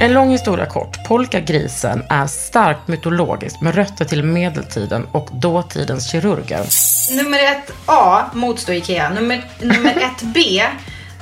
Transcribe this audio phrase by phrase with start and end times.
[0.00, 1.04] En lång historia kort.
[1.04, 6.66] Polkagrisen är starkt mytologisk med rötter till medeltiden och dåtidens kirurger.
[7.16, 9.10] Nummer ett A, motstå Ikea.
[9.10, 10.62] Nummer, nummer ett B,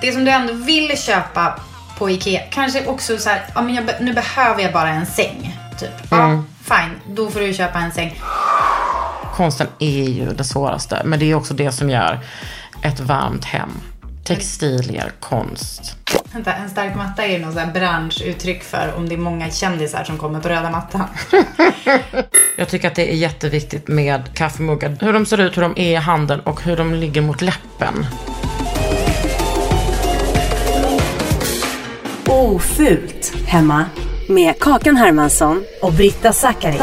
[0.01, 1.61] det som du ändå vill köpa
[1.99, 2.41] på Ikea.
[2.51, 5.59] Kanske också så här, ja men jag, nu behöver jag bara en säng.
[5.81, 5.91] Typ.
[6.11, 7.15] Ja, fine.
[7.15, 8.21] Då får du köpa en säng.
[9.35, 12.21] Konsten är ju det svåraste, men det är också det som gör
[12.83, 13.71] ett varmt hem.
[14.25, 15.97] Textilier, konst.
[16.33, 20.19] Vänta, en stark matta är ju någon branschuttryck för om det är många kändisar som
[20.19, 21.07] kommer på röda mattan.
[22.57, 24.97] Jag tycker att det är jätteviktigt med kaffemuggar.
[25.01, 28.07] Hur de ser ut, hur de är i handen och hur de ligger mot läppen.
[32.27, 33.85] Ofult hemma
[34.29, 36.79] med Kakan Hermansson och Britta Zackari.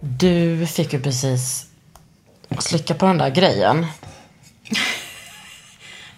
[0.00, 1.66] Du fick ju precis
[2.58, 3.86] slicka på den där grejen.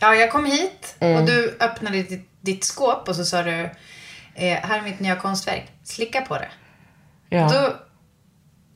[0.07, 1.17] Ja, jag kom hit Mm.
[1.23, 3.61] och du öppnade ditt, ditt skåp och så sa du,
[4.35, 6.49] eh, här är mitt nya konstverk, slicka på det.
[7.29, 7.77] Ja, Då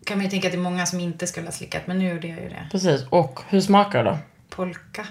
[0.06, 2.08] kan man ju tänka att det är många som inte skulle ha slickat, men nu
[2.08, 2.69] gjorde jag ju det.
[2.72, 3.00] precis.
[3.10, 4.19] Och hur smakar det då?
[4.50, 5.06] Polka.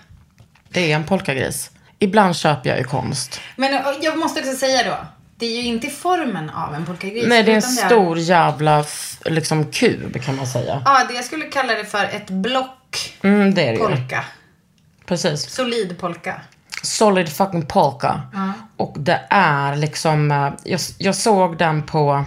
[0.69, 1.71] Det är en polkagris.
[1.99, 3.41] Ibland köper jag ju konst.
[3.55, 4.97] Men eh, jag måste också säga då,
[5.37, 7.25] det är ju inte formen av en polkagris.
[7.27, 10.81] Nej, det är en stor jävla f- liksom kub kan man säga.
[10.85, 12.75] Ja, det jag skulle kalla det för ett block
[13.21, 14.25] Mm, det är det polka.
[15.09, 15.49] Precis.
[15.49, 16.41] Solid polka.
[16.83, 18.21] Solid fucking polka.
[18.77, 22.25] Och det är liksom, eh, jag, jag såg den på,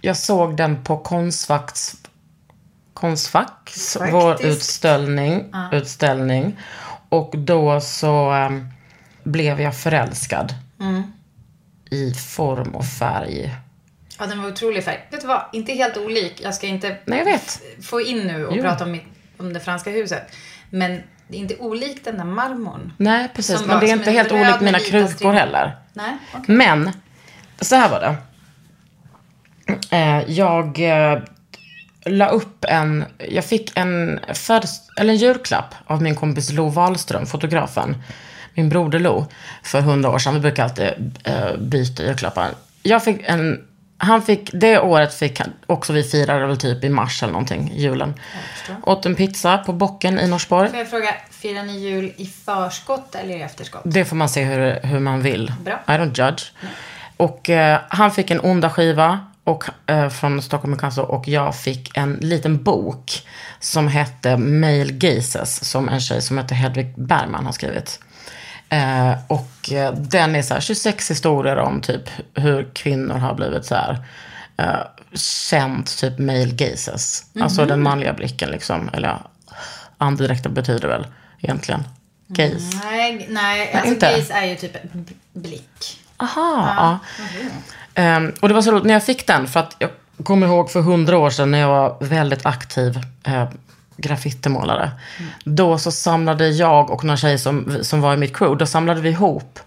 [0.00, 1.96] jag såg den på Konstfacks,
[2.94, 6.58] Konstfacks, vår utställning, utställning.
[7.08, 8.50] Och då så eh,
[9.24, 10.54] blev jag förälskad.
[11.90, 13.54] I form och färg.
[14.18, 15.08] Ja, den var otrolig färg.
[15.10, 15.42] Vet du vad?
[15.52, 16.40] Inte helt olik.
[16.40, 17.40] Jag ska inte Nej, jag
[17.84, 18.62] få in nu och Jo.
[18.62, 19.04] prata om, mitt,
[19.38, 20.22] om det franska huset.
[20.70, 22.92] Men det är inte olikt den där marmorn.
[22.96, 23.66] Nej, precis.
[23.66, 25.76] Men det är inte helt olikt mina krukor heller.
[25.92, 26.54] Nej, okej.
[26.54, 26.90] Men,
[27.60, 28.16] så här var det.
[29.90, 31.18] Eh, jag eh,
[32.04, 37.26] la upp en, jag fick en, födels- eller en julklapp av min kompis Lo Wahlström,
[37.26, 38.02] fotografen.
[38.54, 39.26] Min broder Lo,
[39.62, 40.34] för hundra år sedan.
[40.34, 42.48] Vi brukar alltid eh, byta julklappar.
[42.82, 43.64] Jag fick en,
[43.98, 47.72] han fick, det året fick han, också vi firade väl typ i mars eller någonting,
[47.74, 48.14] julen.
[48.82, 50.68] Åt en pizza på Bocken i Norsborg.
[50.68, 53.82] Får jag fråga, firar ni jul i förskott eller i efterskott?
[53.84, 55.52] Det får man se hur, hur man vill.
[55.64, 55.80] Bra.
[55.86, 56.44] I don't judge.
[57.16, 61.96] Och eh, han fick en onda skiva och, eh, från Stockholm Inkasso och jag fick
[61.96, 63.26] en liten bok
[63.60, 68.00] som hette Male Gazes som en tjej som heter Hedvig Bergman har skrivit.
[68.68, 73.64] Eh, och eh, den är så här 26 historier om typ hur kvinnor har blivit
[73.64, 73.98] så här
[74.56, 74.80] eh,
[75.48, 77.24] känt typ male gazes.
[77.40, 78.90] Alltså den manliga blicken liksom.
[78.92, 79.20] Eller ja,
[79.98, 81.06] andirekta betyder väl
[81.40, 81.84] egentligen
[82.28, 82.80] gaze.
[82.84, 83.72] Nej, nej.
[83.72, 84.16] Alltså inte?
[84.16, 84.76] gaze är ju typ
[85.32, 86.00] blick.
[86.16, 86.98] Aha, ja.
[87.94, 89.90] Ehm, och det var så roligt när jag fick den, för att jag
[90.22, 93.48] kommer ihåg för hundra år sedan när jag var väldigt aktiv eh,
[93.98, 94.90] graffitimålare.
[95.44, 99.00] Då så samlade jag och några tjejer som, som var i mitt crew, då samlade
[99.00, 99.60] vi ihop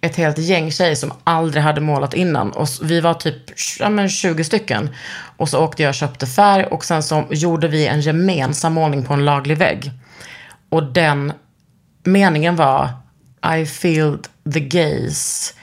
[0.00, 2.50] ett helt gäng tjejer som aldrig hade målat innan.
[2.52, 3.36] Och vi var typ
[3.78, 4.90] ja, men 20 stycken.
[5.36, 9.04] Och så åkte jag och köpte färg och sen så gjorde vi en gemensam målning
[9.04, 9.90] på en laglig vägg.
[10.68, 11.32] Och den
[12.04, 12.88] meningen var
[13.58, 14.18] I feel
[14.52, 15.54] the gaze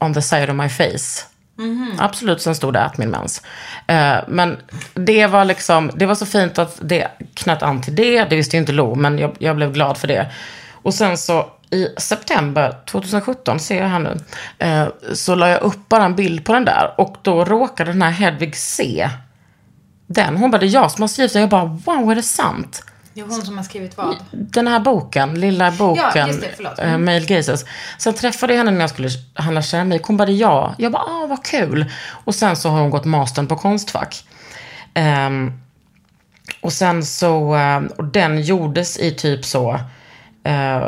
[0.00, 1.24] on the side of my face.
[1.58, 1.96] Mm-hmm.
[1.98, 3.42] Absolut, sen stod det ät min mens.
[3.86, 4.58] Eh, men
[4.94, 8.24] det var liksom, det var så fint att det knöt an till det.
[8.24, 10.32] Det visste ju inte Lo, men jag, jag blev glad för det.
[10.72, 14.16] Och sen så i september 2017, ser jag här nu,
[14.58, 16.94] eh, så la jag upp bara en bild på den där.
[16.96, 19.10] Och då råkade den här Hedvig se
[20.06, 20.36] den.
[20.36, 21.40] Hon bara, det är jag som har skrivit den.
[21.40, 22.84] Jag bara, wow, är det sant?
[23.18, 24.16] Det är hon som har skrivit vad?
[24.30, 26.78] Den här boken, lilla boken, Ja, just det, förlåt.
[26.78, 27.64] eh, Male Gazes.
[27.98, 30.02] Sen träffade jag henne när jag skulle handla keramik.
[30.02, 30.74] Hon bara, är jag.
[30.92, 31.92] Bara, ah, vad kul.
[32.24, 34.24] Och sen så har hon gått mastern på Konstfack.
[34.94, 35.52] Ehm,
[36.60, 39.80] och sen så, eh, och den gjordes i typ så,
[40.44, 40.82] eh,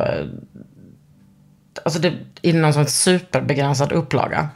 [1.84, 2.12] alltså det,
[2.42, 4.48] i någon sån superbegränsad upplaga.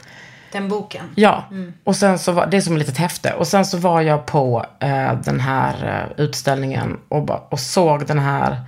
[0.54, 1.04] Den boken.
[1.14, 1.44] Ja,
[1.84, 3.32] och sen så var det är som ett litet häfte.
[3.32, 8.06] Och sen så var jag på eh, den här eh, utställningen och, ba, och såg
[8.06, 8.60] den här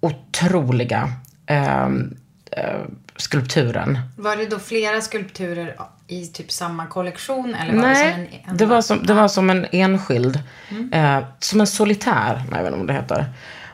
[0.00, 1.12] otroliga
[1.46, 1.84] eh,
[2.52, 2.80] eh,
[3.16, 3.98] skulpturen.
[4.16, 5.76] Var det då flera skulpturer
[6.06, 7.54] i typ samma kollektion?
[7.54, 10.40] Eller var det som en, Nej, en det var som, det var som en enskild,
[10.92, 13.24] eh, som en solitär, nej, jag vet inte om det heter.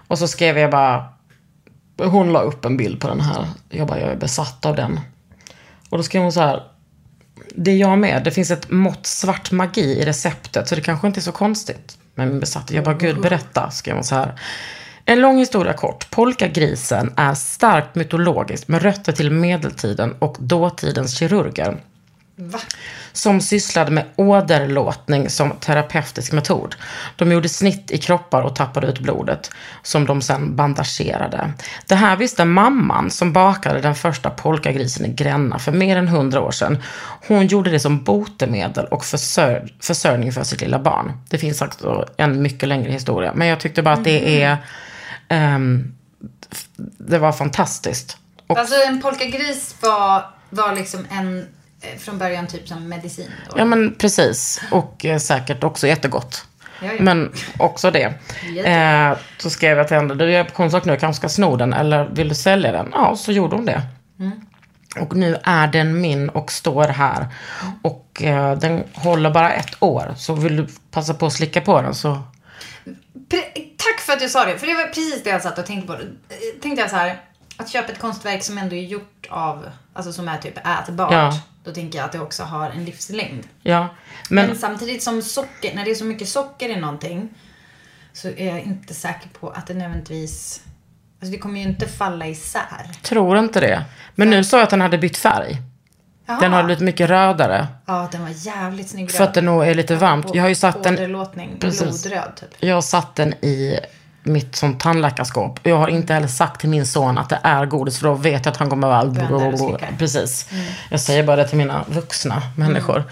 [0.09, 1.05] Och så skrev jag bara,
[1.97, 3.47] hon la upp en bild på den här.
[3.69, 5.01] Jag bara, jag är besatt av den.
[5.89, 6.63] Och då skrev hon så här,
[7.57, 8.25] det är jag med.
[8.25, 11.99] Det finns ett mått svart magi i receptet, så det kanske inte är så konstigt.
[12.15, 14.41] Men min besatthet, jag bara, gud berätta, skrev hon så här.
[15.05, 16.11] En lång historia kort.
[16.11, 21.77] Polkagrisen är starkt mytologisk med rötter till medeltiden och dåtidens kirurger.
[22.37, 22.61] Va?
[23.17, 26.75] Som sysslade med åderlåtning som terapeutisk metod.
[27.17, 29.51] De gjorde snitt i kroppar och tappade ut blodet.
[29.83, 31.53] Som de sen bandagerade.
[31.87, 36.41] Det här visste mamman som bakade den första polkagrisen i Gränna för mer än hundra
[36.41, 36.83] år sedan.
[37.29, 41.13] Hon gjorde det som botemedel och försör- försörjning för sitt lilla barn.
[41.31, 43.33] Det finns alltså en mycket längre historia.
[43.35, 44.57] Men jag tyckte bara att det är...
[45.29, 45.95] ehm,
[46.53, 46.67] f-
[46.99, 48.17] det var fantastiskt.
[48.47, 51.47] Och Alltså en polkagris var, var liksom en,
[51.99, 53.31] från början typ som medicin.
[53.51, 53.59] Då.
[53.59, 54.61] Ja men precis.
[54.71, 56.45] Och eh, säkert också jättegott.
[56.83, 57.03] Ja, ja.
[57.03, 58.15] Men också det.
[58.65, 61.57] Eh, så skrev jag till henne, du är på konstsak nu, jag kanske ska sno
[61.57, 62.89] den eller vill du sälja den?
[62.93, 63.83] Ja, så gjorde hon det.
[65.01, 67.27] Och nu är den min och står här.
[67.83, 70.15] Och eh, den håller bara ett år.
[70.17, 72.23] Så vill du passa på att slicka på den så...
[73.31, 75.67] Pre- Tack för att du sa det, för det var precis det jag satt och
[75.67, 75.93] tänkte på.
[75.93, 76.01] Eh,
[76.63, 77.21] Tänkte jag så här,
[77.57, 81.13] att köpa ett konstverk som ändå är gjort av, alltså som är typ ätbart.
[81.13, 81.41] Ja.
[81.67, 83.47] Då tänker jag att det också har en livslängd.
[83.63, 83.89] Ja.
[84.31, 87.29] Men, Men, samtidigt som socker, när det är så mycket socker i någonting
[88.13, 90.63] så är jag inte säker på att det nödvändigtvis,
[91.21, 92.91] alltså det kommer ju inte falla isär.
[93.03, 93.85] tror inte det.
[94.15, 95.57] Men nu sa jag att den hade bytt färg.
[96.27, 96.41] Jaha.
[96.41, 97.67] Den har blivit mycket rödare.
[97.87, 100.35] Ja, den var jävligt snygg För att det nog är lite varmt.
[100.35, 100.95] Jag har ju satt den...
[100.95, 102.49] Åderlåtning, blodröd typ.
[102.61, 103.81] Jag har satt den i
[104.27, 105.61] mitt som tandläkarskåp.
[105.63, 107.99] Jag har inte heller sagt till min son att det är godis.
[107.99, 109.03] För då vet jag att han kommer vara...
[109.99, 110.49] Precis.
[110.91, 113.05] Jag säger bara det till mina vuxna människor.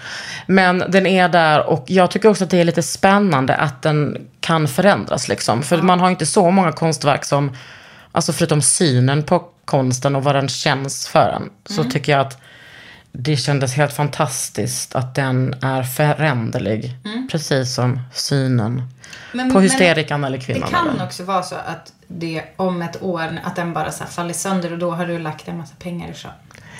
[0.47, 4.27] Men den är där och jag tycker också att det är lite spännande att den
[4.39, 5.63] kan förändras liksom.
[5.63, 7.57] För man har inte så många konstverk som,
[8.11, 11.49] alltså förutom synen på konsten och vad den känns för en.
[11.75, 12.37] Så tycker jag att
[13.17, 16.95] det kändes helt fantastiskt att den är föränderlig.
[17.31, 18.83] Precis som synen
[19.33, 20.69] Men- på hysterikan eller Det kvinnan.
[20.69, 21.05] kan eller?
[21.05, 24.71] också vara så att det om ett år, att den bara så här faller sönder
[24.73, 26.31] och då har du lagt en massa pengar i sjön.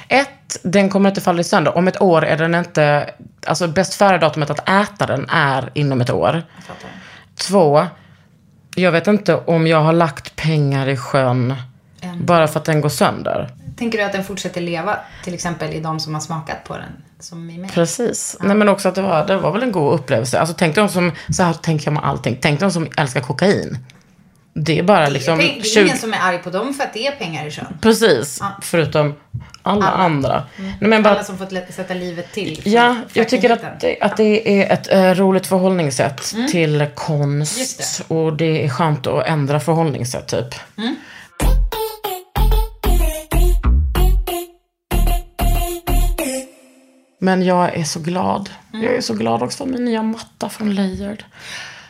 [0.07, 1.77] Ett, den kommer inte falla sönder.
[1.77, 3.10] Om ett år är den inte...
[3.45, 6.43] Alltså bäst före-datumet att äta den är inom ett år.
[6.67, 6.75] Jag.
[7.36, 7.88] Två,
[8.75, 11.55] jag vet inte om jag har lagt pengar i sjön
[12.05, 12.25] En.
[12.25, 13.50] bara för att den går sönder.
[13.77, 16.91] Tänker du att den fortsätter leva, till exempel i de som har smakat på den,
[17.19, 17.69] som i mig?
[17.69, 18.38] Precis.
[18.41, 20.39] Nej men också att det var, det var väl en god upplevelse.
[20.39, 22.38] Alltså tänk de som, så här tänker jag med allting.
[22.41, 23.77] Tänk de som älskar kokain.
[24.53, 26.93] Det är bara liksom det är 20 ingen som är arg på dem för att
[26.93, 27.77] det är pengar i sjön.
[27.81, 28.41] Precis.
[28.62, 29.15] Förutom
[29.62, 30.03] alla, Alla.
[30.03, 30.43] andra.
[30.57, 32.62] Nej, men bara, Alla som fått sätta livet till.
[32.63, 36.88] Ja, jag tycker att det, att det är ett eh, roligt förhållningssätt till Mm.
[36.88, 38.01] Just konst.
[38.07, 40.55] Och det är skönt att ändra förhållningssätt typ.
[40.77, 40.95] Mm.
[47.19, 48.50] Men jag är så glad.
[48.72, 51.24] Jag är så glad också för min nya matta från Layered.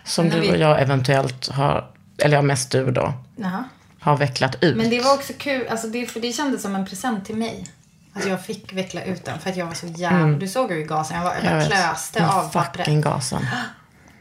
[0.04, 3.64] Som du vi- och jag eventuellt har, eller ja, mest du då, Jaha.
[4.00, 4.78] har vecklat ut.
[4.78, 7.66] Men det var också kul, alltså det, för det kändes som en present till mig.
[8.14, 10.38] Att jag fick veckla ut den för att jag var så jävla...
[10.38, 11.34] Du såg i gasen jag var.
[11.36, 11.58] Jag Mm.
[11.60, 12.86] Jag klöste Den av pappret.
[12.86, 13.42] fucking gasen.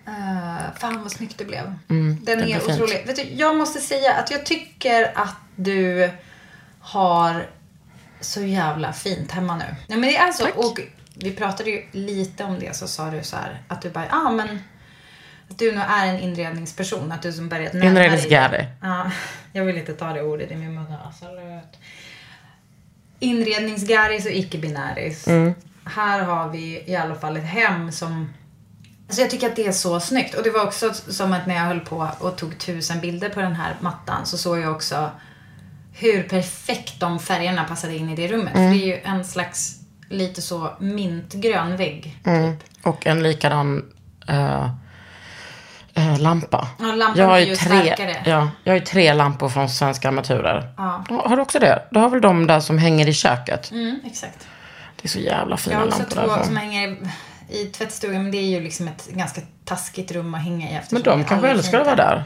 [0.08, 0.14] Uh,
[0.78, 1.74] fan vad snyggt det blev.
[1.90, 2.70] Mm, det Den är fint.
[2.80, 3.04] otrolig.
[3.06, 6.10] Vet du, jag måste säga att jag tycker att du
[6.80, 7.46] har
[8.20, 9.64] så jävla fint hemma nu.
[9.86, 10.48] Nej men det är så.
[10.50, 10.80] Och
[11.14, 14.26] vi pratade ju lite om det så sa du så här att du bara, ja
[14.26, 14.58] ah, men
[15.50, 17.12] att du nu är en inredningsperson.
[17.12, 18.66] Att du som börjat närma Inredningsgärde.
[18.82, 19.10] Ja,
[19.52, 20.94] jag vill inte ta det ordet i min mun.
[21.06, 21.78] Absolut.
[23.18, 25.28] Inredningsgaris och icke-binäris.
[25.28, 25.54] Mm.
[25.84, 28.28] Här har vi i alla fall ett hem som
[29.06, 30.34] Alltså jag tycker att det är så snyggt.
[30.34, 33.40] Och det var också som att när jag höll på och tog tusen bilder på
[33.40, 35.10] den här mattan så såg jag också
[35.96, 38.54] hur perfekt de färgerna passade in i det rummet.
[38.54, 38.72] Mm.
[38.72, 39.76] För det är ju en slags
[40.08, 42.18] lite så mintgrön vägg.
[42.24, 42.56] Mm.
[42.82, 43.84] Och en likadan
[44.28, 44.70] eh,
[45.94, 46.68] eh, lampa.
[46.78, 48.22] Ja, lampan jag har ju tre, starkare.
[48.24, 50.74] ja, jag har ju tre lampor från Svenska Armaturer.
[50.76, 51.04] Ja.
[51.08, 51.82] Har du också det?
[51.90, 53.70] Du har väl de där som hänger i köket?
[53.70, 54.46] Mm, exakt.
[54.96, 56.44] Det är så jävla Jag fina har också lampor två därifrån.
[56.44, 56.96] som hänger
[57.48, 58.22] i tvättstugan.
[58.22, 60.80] Men det är ju liksom ett ganska taskigt rum att hänga i.
[60.90, 62.24] Men de kanske älskar att vara där.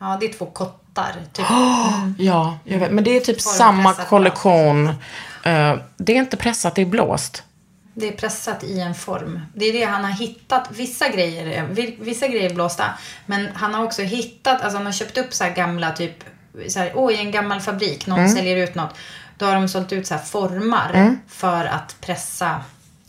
[0.00, 0.46] Ja, det är två
[0.94, 1.12] kottar.
[1.32, 1.46] Typ.
[2.18, 2.92] Ja, jag vet.
[2.92, 4.86] Men det är typ samma kollektion.
[5.42, 7.42] Eh, det är inte pressat, det är blåst.
[7.94, 9.40] Det är pressat i en form.
[9.54, 10.68] Det är det han har hittat.
[10.70, 11.66] Vissa grejer
[12.00, 12.84] vissa grejer är blåsta.
[13.26, 16.24] Men han har också hittat, alltså han har köpt upp så här gamla typ,
[16.68, 18.30] så här, åh i en gammal fabrik, någon Mm.
[18.32, 18.94] säljer ut något.
[19.36, 22.60] Då har de sålt ut så här formar för att pressa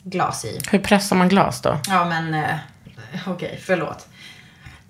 [0.04, 0.60] glas i.
[0.72, 1.80] Hur pressar man glas då?
[1.88, 2.56] Ja men, eh,
[3.28, 4.08] okej, förlåt.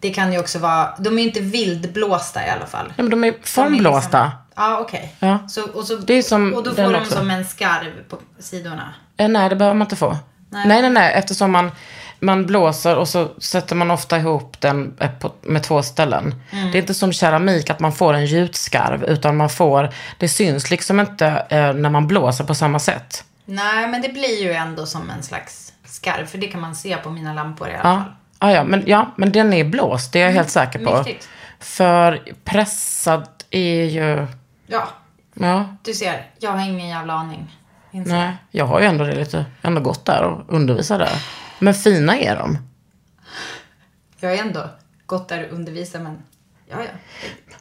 [0.01, 2.93] Det kan ju också vara, de är ju inte vildblåsta i alla fall.
[2.96, 4.24] Ja, men de är De är formblåsta.
[4.24, 5.15] liksom- Ja, okej.
[5.20, 5.39] Ja.
[5.50, 7.13] Så, och, så, Det är som och då får de också.
[7.15, 8.93] som en skarv på sidorna.
[9.17, 10.17] Eh, nej, det behöver man inte få.
[10.50, 10.67] Nej.
[10.67, 11.13] Nej, nej, nej.
[11.13, 11.72] Eftersom man,
[12.20, 15.10] man blåser och så sätter man ofta ihop den eh,
[15.41, 16.36] med två ställen.
[16.51, 16.72] Mm.
[16.72, 19.03] Det är inte som keramik att man får en gjutskarv.
[19.03, 23.24] Utan man får, det syns liksom inte eh, när man blåser på samma sätt.
[23.46, 26.25] Nej, men det blir ju ändå som en slags skarv.
[26.25, 28.13] För det kan man se på mina lampor i alla Ja, fall.
[28.42, 30.14] Ja, ja, men, ja men den är blåst.
[30.14, 30.92] Det är jag helt säker på.
[30.92, 31.30] Mäktigt.
[31.60, 34.28] För pressad är ju...
[34.68, 34.88] Ja,
[35.34, 36.30] Ja, du ser.
[36.40, 37.58] Jag har ingen jävla aning.
[37.92, 38.36] Inser nej.
[38.52, 41.24] Jag har ju ändå det lite, ändå gått där och undervisat där.
[41.60, 42.58] Men fina är de.
[44.20, 44.70] Jag har ändå
[45.06, 46.24] gått där och undervisat, men...
[46.72, 46.90] Ja, ja.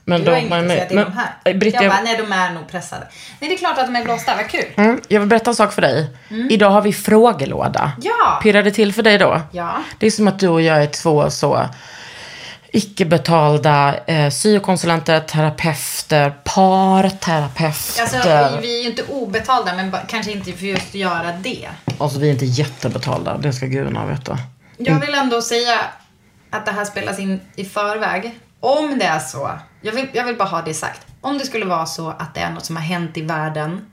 [0.04, 1.34] Men du har de inget att säga till de här.
[1.44, 3.06] Eh, jag jag- bara, nej de är nog pressade.
[3.40, 4.36] Nej, det är klart att de är blåsta.
[4.36, 4.64] Vad kul.
[4.76, 6.10] Mm, jag vill berätta en sak för dig.
[6.50, 7.92] Idag har vi frågelåda.
[8.02, 8.40] Ja.
[8.42, 9.40] Pirrar det till för dig då?
[9.52, 9.72] Ja.
[9.98, 11.68] Det är som att du och jag är två så
[12.72, 18.02] icke-betalda eh, syokonsulenter, terapeuter, parterapeuter.
[18.02, 21.68] Alltså, vi är ju inte obetalda, men kanske inte för just att göra det.
[21.98, 24.38] Alltså vi är inte jättebetalda, det ska gudarna veta.
[24.76, 25.78] Jag vill ändå säga
[26.50, 28.38] att det här spelas in i förväg.
[28.60, 29.50] Om det är så,
[29.80, 31.06] jag vill, jag vill bara ha det sagt.
[31.20, 33.86] Om det skulle vara så att det är något som har hänt i världen.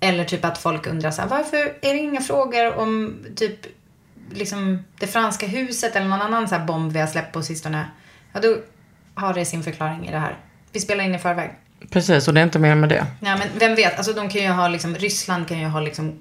[0.00, 3.66] Eller typ att folk undrar så här, varför är det inga frågor om typ
[4.30, 7.86] liksom det franska huset eller någon annan så här bomb vi har släppt på sistone.
[8.32, 8.56] Ja, då
[9.14, 10.38] har det sin förklaring i det här.
[10.72, 11.50] Vi spelar in i förväg.
[11.90, 13.06] Precis, och det är inte mer med det.
[13.20, 13.96] Nej, men vem vet?
[13.96, 16.18] Alltså de kan ju ha liksom, Ryssland kan ju ha liksom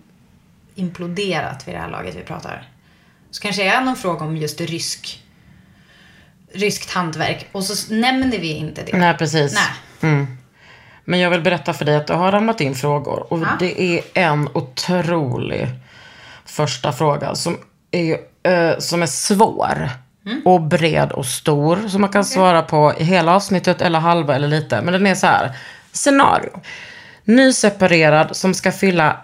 [0.76, 2.70] imploderat vid det här laget vi pratar.
[3.32, 5.24] Så kanske det är någon fråga om just rysk,
[6.56, 7.48] ryskt hantverk.
[7.52, 8.98] Och så nämner vi inte det.
[8.98, 9.54] Nej, precis.
[9.54, 10.12] Nej.
[10.12, 10.38] Mm.
[11.06, 13.34] Men jag vill berätta för dig att det har ramlat in frågor.
[13.34, 13.48] Och Ja.
[13.60, 15.68] det är en otrolig
[16.46, 17.58] första fråga som
[17.92, 19.90] är, eh, som är svår.
[20.26, 20.42] Mm.
[20.46, 21.88] Och bred och stor.
[21.88, 24.82] Som man kan svara på i hela avsnittet eller halva eller lite.
[24.82, 25.52] Men den är så här.
[25.92, 26.60] Scenario.
[27.24, 29.18] Nyseparerad som ska fylla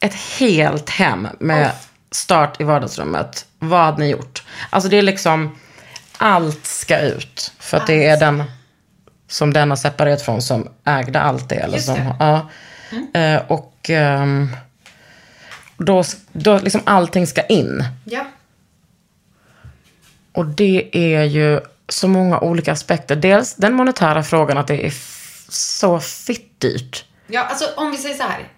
[0.00, 1.70] ett helt hem med
[2.10, 3.46] start i vardagsrummet.
[3.58, 4.42] Vad hade ni gjort?
[4.70, 5.58] Alltså det är liksom,
[6.18, 7.52] allt ska ut.
[7.58, 8.44] För att det är den
[9.28, 11.56] som den har separerat från som ägde allt det.
[11.56, 12.16] Eller Just som, det.
[12.18, 12.48] Ja.
[13.20, 14.56] Eh, och ehm,
[15.76, 17.84] då, då liksom allting ska in.
[18.04, 18.24] Ja.
[20.32, 23.16] Och det är ju så många olika aspekter.
[23.16, 24.92] Dels den monetära frågan att det är
[25.48, 27.04] så fitt dyrt.
[27.26, 28.48] ja, alltså om vi säger så här.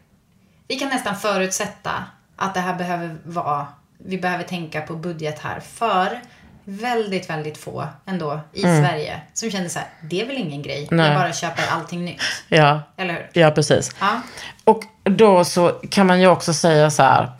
[0.69, 1.91] Vi kan nästan förutsätta
[2.37, 3.67] att det här behöver vara,
[3.99, 5.61] vi behöver tänka på budget här.
[5.61, 6.21] För
[6.65, 10.89] väldigt, väldigt få ändå i Sverige som känner så här, det är väl ingen grej.
[10.91, 11.07] Nej.
[11.07, 12.23] Jag bara köper allting nytt.
[12.49, 13.29] Ja, Eller hur?
[13.33, 13.91] ja precis.
[14.01, 14.21] Ja.
[14.65, 17.33] Och då så kan man ju också säga så här.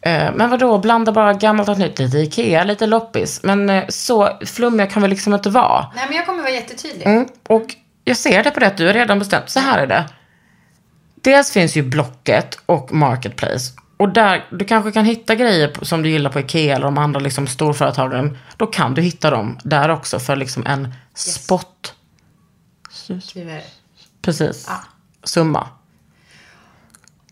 [0.00, 1.98] Eh, men vadå, blanda bara gammalt och nytt.
[1.98, 3.40] Lite Ikea, lite loppis.
[3.42, 5.86] Men eh, så flummiga kan vi liksom inte vara.
[5.96, 7.06] Nej, men jag kommer vara jättetydlig.
[7.06, 7.28] Mm.
[7.48, 9.50] Och jag ser det på det att du har redan bestämt.
[9.50, 10.04] Så här är det.
[11.14, 13.72] Dels finns ju Blocket och Marketplace.
[13.98, 16.98] Och där, du kanske kan hitta grejer på- som du gillar på Ikea eller de
[16.98, 18.38] andra liksom storföretagen.
[18.56, 21.94] Då kan du hitta dem där också för liksom en spot.
[23.22, 23.62] Skriver.
[24.22, 24.64] Precis.
[24.68, 24.80] Ja.
[25.24, 25.68] Summa.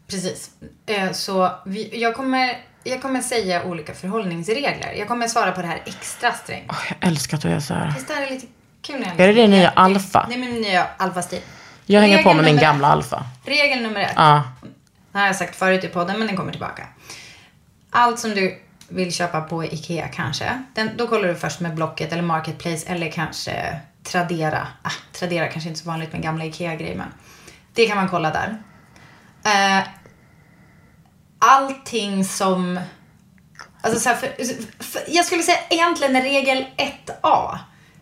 [0.08, 0.50] Precis.
[0.86, 4.92] Eh, Så vi, jag, kommer, jag kommer säga olika förhållningsregler.
[4.98, 6.66] Jag kommer svara på det här extra strängt.
[6.70, 7.92] Åh, jag älskar att du gör så här.
[7.94, 8.46] Visst är det lite
[8.82, 10.26] kul när jag Är det din nya alfa?
[10.28, 11.40] Det är min nya alfastil.
[11.86, 13.24] Jag hänger på Regel med min nummer gamla alfa.
[13.44, 14.12] Regel nummer ett.
[14.16, 14.42] Ja.
[15.16, 16.86] Det här har jag sagt förut i podden, men den kommer tillbaka.
[17.90, 20.62] Allt som du vill köpa på Ikea kanske.
[20.74, 24.68] Den, då kollar du först med Blocket eller Marketplace eller kanske Tradera.
[24.82, 27.08] Ah, Tradera kanske inte är så vanligt med gamla Ikea-grejer men
[27.74, 28.62] det kan man kolla där.
[29.44, 29.88] Eh,
[31.38, 32.80] allting som...
[33.80, 34.28] Alltså så här, för,
[34.82, 37.58] för, jag skulle säga egentligen regel 1A.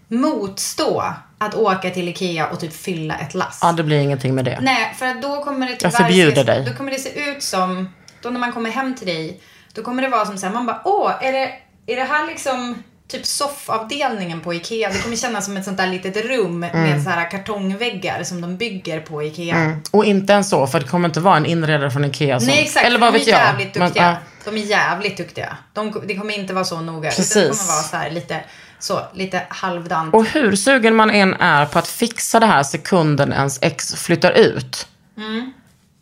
[0.08, 1.14] Motstå
[1.46, 3.58] att åka till Ikea och typ fylla ett lass.
[3.62, 4.58] Ja, det blir ingenting med det.
[4.62, 6.64] Nej, för att då kommer det Jag tyvärr förbjuder se, dig.
[6.64, 9.40] Då kommer det se ut som, då när man kommer hem till dig,
[9.74, 11.50] då kommer det vara som så här, man bara, åh, är det,
[11.86, 14.90] är det här liksom typ soffavdelningen på Ikea?
[14.90, 18.56] Det kommer kännas som ett sånt där litet rum med så här kartongväggar som de
[18.56, 19.56] bygger på Ikea.
[19.56, 19.80] Mm.
[19.90, 22.48] Och inte ens så, för det kommer inte vara en inredare från Ikea som...
[22.48, 23.40] Nej exakt, Eller vad de vet är jag.
[23.40, 24.04] jävligt Men, duktiga.
[24.04, 24.16] ja.
[24.44, 25.56] De är jävligt duktiga.
[25.72, 27.10] De, det kommer inte vara så noga.
[27.10, 27.34] Precis.
[27.34, 28.40] det kommer vara så här lite,
[28.78, 30.14] så, lite halvdant.
[30.14, 34.30] Och hur sugen man än är på att fixa det här sekunden ens ex flyttar
[34.30, 34.88] ut.
[35.16, 35.52] Mm.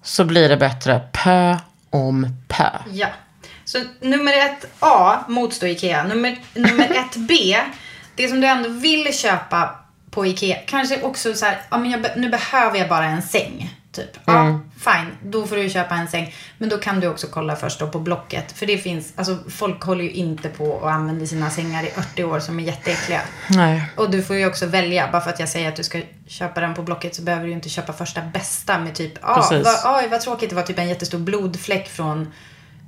[0.03, 1.57] Så blir det bättre pö
[1.91, 2.71] om pö.
[2.93, 3.09] Ja.
[3.65, 6.05] Så nummer ett A, motstå Ikea.
[6.05, 7.57] Nummer, nummer ett B,
[8.15, 9.75] det som du ändå vill köpa
[10.11, 10.59] på Ikea.
[10.67, 13.82] Kanske också så här, ja men jag, nu behöver jag bara en säng.
[13.93, 14.19] Typ.
[14.25, 15.31] Ja, fine.
[15.31, 16.35] Då får du köpa en säng.
[16.59, 18.53] Men då kan du också kolla först då på Blocket.
[18.53, 22.25] För det finns, alltså folk håller ju inte på och använder sina sängar i 80
[22.25, 23.21] år som är jätteäckliga.
[23.49, 23.85] Nej.
[23.97, 25.09] Och du får ju också välja.
[25.13, 27.51] Bara för att jag säger att du ska köpa den på Blocket så behöver du
[27.51, 29.65] ju inte köpa första bästa med typ, ah, Precis.
[29.85, 32.33] vad, oj vad tråkigt det var typ en jättestor blodfläck från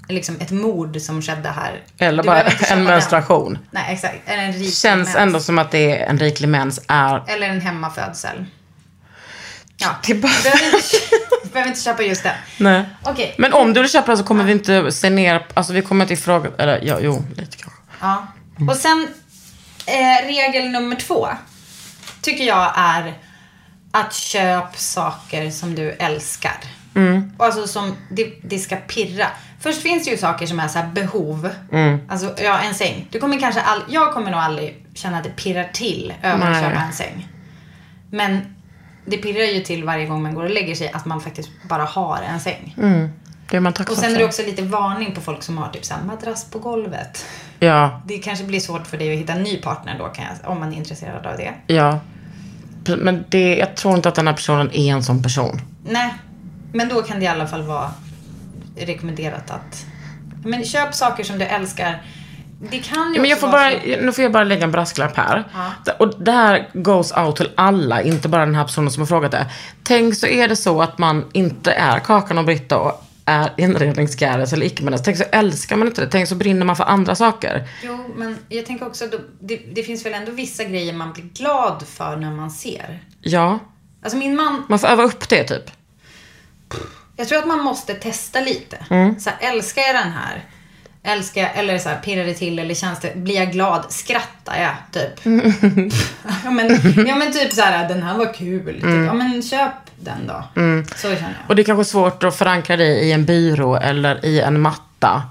[0.09, 1.81] liksom ett mord som skedde här.
[1.99, 2.85] Eller bara en den.
[2.85, 3.59] menstruation.
[3.71, 4.19] Nej, exakt.
[4.27, 5.17] Eller en rik Känns mens.
[5.17, 7.23] ändå som att det är en riklig mens är...
[7.27, 8.45] Eller en hemmafödsel.
[9.77, 10.97] Ja, Det bara- behöver inte,
[11.53, 12.35] behöver inte köpa just den.
[12.59, 12.85] Nej.
[13.03, 13.35] Okej.
[13.39, 16.05] Men om du vill köpa den så kommer vi inte se ner, alltså vi kommer
[16.05, 17.81] inte ifråga, eller ja, jo, lite kanske.
[18.01, 18.27] Ja.
[18.71, 19.09] Och sen
[19.87, 21.29] eh, regel nummer två.
[22.21, 23.15] Tycker jag är
[23.91, 26.57] att köp saker som du älskar.
[27.39, 29.27] Och Alltså som det, det ska pirra.
[29.61, 31.51] Först finns det ju saker som är så behov.
[32.09, 33.09] Alltså ja, en säng.
[33.11, 36.63] Du kommer kanske all, jag kommer nog aldrig känna att det pirrar till över att
[36.63, 37.29] köpa en säng.
[38.11, 38.54] Men
[39.07, 41.85] det pirrar ju till varje gång man går och lägger sig att man faktiskt bara
[41.85, 42.75] har en säng.
[43.51, 45.69] Det är man Och tacksam sen är det också lite varning på folk som har
[45.69, 47.27] typ här madrass på golvet.
[47.61, 50.51] Ja, Det kanske blir svårt för dig att hitta en ny partner då, kan jag,
[50.51, 51.53] om man är intresserad av det.
[51.67, 52.01] ja.
[52.99, 55.61] Men det, jag tror inte att den här personen är en sån person.
[55.85, 56.15] Nej,
[56.73, 57.91] men då kan det i alla fall vara
[58.77, 59.87] rekommenderat att...
[60.45, 62.03] Men köp saker som du älskar.
[62.71, 63.71] Det kan ju Men jag får bara,
[64.03, 65.45] nu får jag bara lägga en brasklapp här.
[65.55, 65.93] Ja.
[65.99, 69.31] Och det här goes out till alla, inte bara den här personen som har frågat
[69.33, 69.47] det.
[69.83, 74.53] Tänk så är det så att man inte är Kakan och Britta och är inredningsgäres
[74.53, 76.11] eller icke men Tänk så älskar man inte det.
[76.11, 77.69] Tänk så brinner man för andra saker.
[77.83, 81.25] Jo, men jag tänker också, då, det, det finns väl ändå vissa grejer man blir
[81.25, 83.03] glad för när man ser.
[83.21, 83.59] Ja,
[84.05, 85.71] Alltså min man, man får öva upp det typ.
[87.17, 88.79] jag tror att man måste testa lite.
[88.91, 89.21] Mm.
[89.21, 90.45] Så här, älskar jag den här?
[91.07, 93.85] Älskar jag, eller så här, pirrar det till eller känns det, blir jag glad?
[93.89, 94.73] Skrattar jag?
[94.93, 95.25] Typ.
[96.45, 96.69] ja, men,
[97.07, 98.75] ja men typ så här, den här var kul.
[98.75, 98.85] Typ.
[98.85, 99.05] Mm.
[99.05, 100.45] Ja men köp den då.
[100.97, 101.49] Så känner jag.
[101.49, 105.23] Och det är kanske svårt att förankra det i en byrå eller i en matta.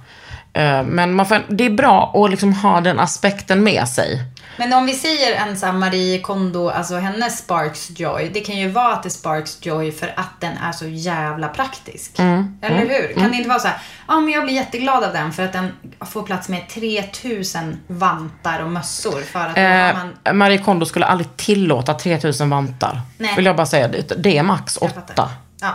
[0.54, 4.22] Eh, Men man får, det är bra att liksom ha den aspekten med sig.
[4.58, 8.32] Men om vi säger en här Marie Kondo, alltså hennes Sparks Joy.
[8.34, 12.20] Det kan ju vara att det Sparks Joy för att den är så jävla praktisk.
[12.20, 12.58] Mm.
[12.62, 13.14] Eller hur?
[13.14, 15.54] Kan det inte vara så här, ja men jag blir jätteglad av den för att
[15.54, 19.22] den får plats med 3000 vantar och mössor.
[19.22, 23.02] För att har man, Eh, Marie Kondo skulle aldrig tillåta 3000 vantar.
[23.18, 23.36] Nej.
[23.36, 23.88] Vill jag bara säga.
[24.18, 25.30] Det, är max åtta.
[25.62, 25.72] Ja.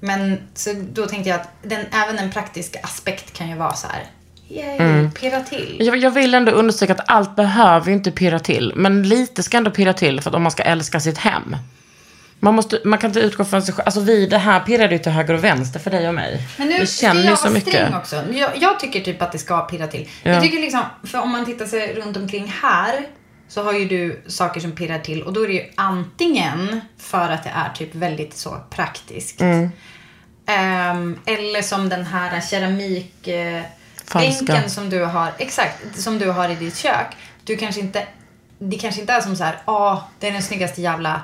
[0.00, 3.86] Men så då tänkte jag att den, även en praktisk aspekt kan ju vara så
[3.86, 4.04] här,
[4.48, 5.10] yay, Mm.
[5.10, 5.76] pirra till.
[5.80, 8.72] Jag, jag vill ändå understryka att allt behöver inte pirra till.
[8.76, 11.56] Men lite ska ändå pirra till för att om man ska älska sitt hem.
[12.40, 13.86] Man, måste, man kan inte utgå från sig själv.
[13.86, 16.42] Alltså vi, det här pirrar ju till höger och vänster för dig och mig.
[16.56, 17.94] Men nu vi känner jag så mycket.
[17.94, 18.24] också.
[18.32, 20.08] Jag, jag tycker typ att det ska pirra till.
[20.22, 20.30] Ja.
[20.30, 23.06] Jag tycker liksom, för om man tittar sig runt omkring här
[23.48, 27.28] så har ju du saker som pirrar till och då är det ju antingen för
[27.30, 29.40] att det är typ väldigt så praktiskt.
[29.40, 29.70] Mm.
[30.46, 33.62] Ehm, eller som den här keramik eh,
[34.10, 34.44] Falska.
[34.44, 37.16] bänken som du har, exakt, som du har i ditt kök.
[37.44, 38.06] Du kanske inte,
[38.58, 41.22] det kanske inte är som så här, ah, det är den snyggaste jävla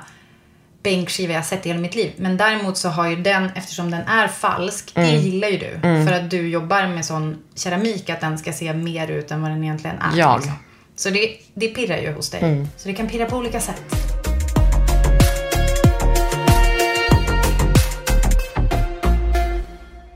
[0.83, 2.11] bänkskiva jag sett i hela mitt liv.
[2.17, 5.79] Men däremot så har ju den, eftersom den är falsk, det gillar ju du.
[5.81, 9.51] För att du jobbar med sån keramik att den ska se mer ut än vad
[9.51, 10.17] den egentligen är.
[10.17, 10.37] Jag.
[10.37, 10.53] liksom.
[10.95, 12.67] Så det, det pirrar ju hos dig.
[12.77, 13.81] Så det kan pirra på olika sätt.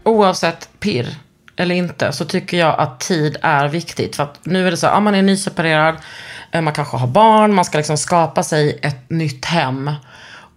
[0.04, 1.16] Oavsett pirr
[1.60, 4.16] eller inte så tycker jag att tid är viktigt.
[4.16, 5.96] För att nu är det så, ja, man är nyseparerad,
[6.52, 9.92] eh, man kanske har barn, man ska liksom skapa sig ett nytt hem.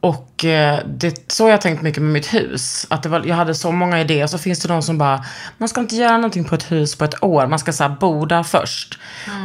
[0.01, 2.87] Och eh, det, så har jag tänkt mycket med mitt hus.
[2.91, 4.27] Att var, jag hade så många idéer.
[4.27, 5.25] Så finns det de som bara,
[5.59, 7.47] man ska inte göra någonting på ett hus på ett år.
[7.47, 8.99] Man ska så här, bo där först.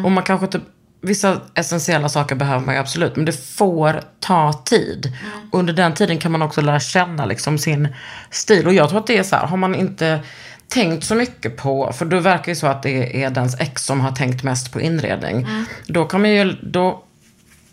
[0.04, 0.60] Och man kanske inte,
[1.02, 3.16] vissa essentiella saker behöver man ju absolut.
[3.16, 5.14] Men det får ta tid.
[5.52, 7.88] Och under den tiden kan man också lära känna liksom, sin
[8.32, 8.68] stil.
[8.68, 10.20] Och jag tror att det är så här, har man inte
[10.68, 14.00] tänkt så mycket på, för då verkar det så att det är dens ex som
[14.02, 15.48] har tänkt mest på inredning.
[15.88, 17.04] Då kan man ju, då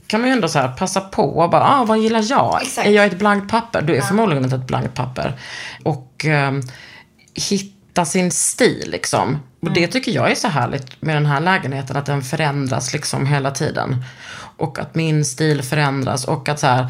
[0.07, 2.63] kan man ju ändå så passa på och bara, ah, vad gillar jag?
[2.63, 2.87] Exakt.
[2.87, 3.83] Är jag ett blankt papper?
[3.83, 5.39] Du är förmodligen inte ett blankt papper.
[5.83, 6.63] Och ehm,
[7.51, 9.39] hitta sin stil liksom.
[9.61, 13.27] Och det tycker jag är så härligt med den här lägenheten, att den förändras liksom
[13.27, 14.05] hela tiden.
[14.57, 16.87] Och att min stil förändras och att så här,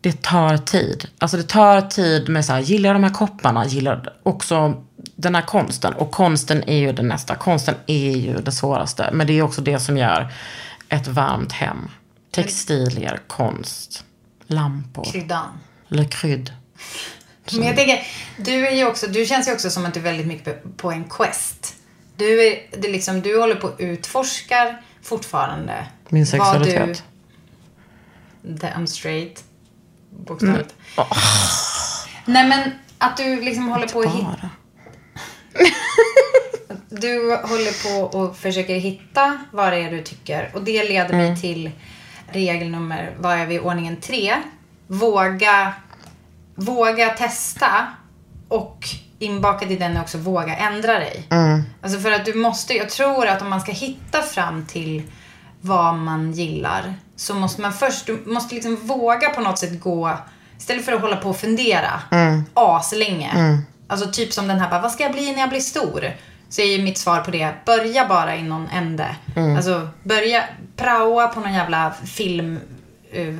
[0.00, 1.08] det tar tid.
[1.18, 3.66] Alltså det tar tid med så här, gillar jag de här kopparna?
[3.66, 4.82] Gillar också
[5.14, 5.92] den här konsten?
[5.94, 7.34] Och konsten är ju det nästa.
[7.34, 9.10] Konsten är ju det svåraste.
[9.12, 10.32] Men det är också det som gör
[10.88, 11.88] ett varmt hem.
[12.30, 14.04] Textilier, konst,
[14.46, 15.58] lampor, Kryddan.
[15.90, 16.52] eller krydd.
[17.52, 20.04] Men jag tänker, du, är ju också, du känns ju också som att du är
[20.04, 21.74] väldigt mycket på- en quest.
[22.16, 25.86] Du, är, det liksom, du håller på och utforskar fortfarande.
[26.08, 27.04] Min sexualitet.
[28.42, 29.44] Du, damn straight.
[30.26, 30.74] Bokstavligt.
[32.24, 34.50] Nej men att du liksom håller på att hitta...
[36.88, 40.50] Du håller på och försöker hitta vad det är du tycker.
[40.54, 41.26] Och det leder Mm.
[41.26, 41.70] mig till
[42.32, 44.34] regel nummer, vad är vi, ordningen tre.
[44.86, 45.72] Våga,
[46.54, 47.86] våga testa
[48.48, 48.84] och
[49.18, 51.26] inbakad i den är också våga ändra dig.
[51.30, 51.62] Mm.
[51.82, 55.02] Alltså för att du måste, jag tror att om man ska hitta fram till
[55.60, 60.18] vad man gillar så måste man först, du måste liksom våga på något sätt gå,
[60.58, 62.44] istället för att hålla på och fundera Mm.
[62.54, 63.58] aslänge.
[63.88, 66.10] Alltså typ som den här, bara, vad ska jag bli när jag blir stor?
[66.48, 69.16] Så är ju mitt svar på det, börja bara i någon ände.
[69.56, 70.44] Alltså börja
[70.76, 72.58] praoa på någon jävla film,
[73.12, 73.34] eh,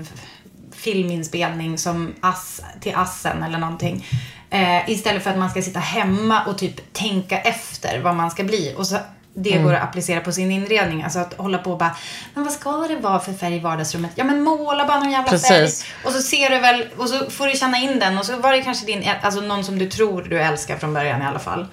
[0.72, 4.06] filminspelning som ass, till Assen eller någonting.
[4.50, 8.44] Eh, istället för att man ska sitta hemma och typ tänka efter vad man ska
[8.44, 8.74] bli.
[8.76, 8.96] Och så
[9.38, 9.64] det Mm.
[9.64, 11.02] går att applicera på sin inredning.
[11.02, 11.96] Alltså att hålla på och bara,
[12.34, 14.10] men vad ska det vara för färg i vardagsrummet?
[14.14, 15.48] Ja men måla bara någon jävla Precis.
[15.84, 15.92] färg.
[16.04, 18.18] Och så ser du väl, och så får du känna in den.
[18.18, 21.22] Och så var det kanske din, alltså någon som du tror du älskar från början
[21.22, 21.66] i alla fall.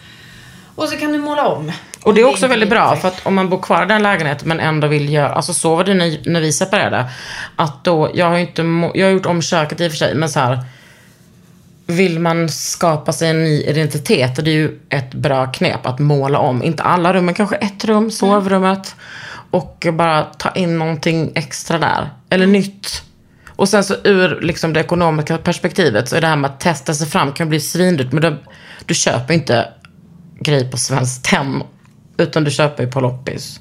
[0.75, 1.71] Och så kan du måla om.
[2.03, 4.47] Och det är också väldigt bra, för att om man bor kvar i den lägenheten
[4.47, 7.05] men ändå vill göra, alltså så var det när, när vi separerade.
[7.55, 8.61] Att då, jag har ju inte,
[8.93, 10.59] jag har gjort om köket i och för sig, men så här.
[11.85, 16.39] Vill man skapa sig en ny identitet, det är ju ett bra knep att måla
[16.39, 16.63] om.
[16.63, 18.95] Inte alla rum, men kanske ett rum, sovrummet.
[19.51, 22.09] Och bara ta in någonting extra där.
[22.29, 23.03] Eller nytt.
[23.55, 26.93] Och sen så ur liksom det ekonomiska perspektivet så är det här med att testa
[26.93, 28.11] sig fram kan bli svindyrt.
[28.11, 28.35] Men då,
[28.85, 29.67] du köper inte
[30.39, 31.63] grejer på Svenskt Tenn.
[32.17, 33.59] Utan du köper ju på loppis.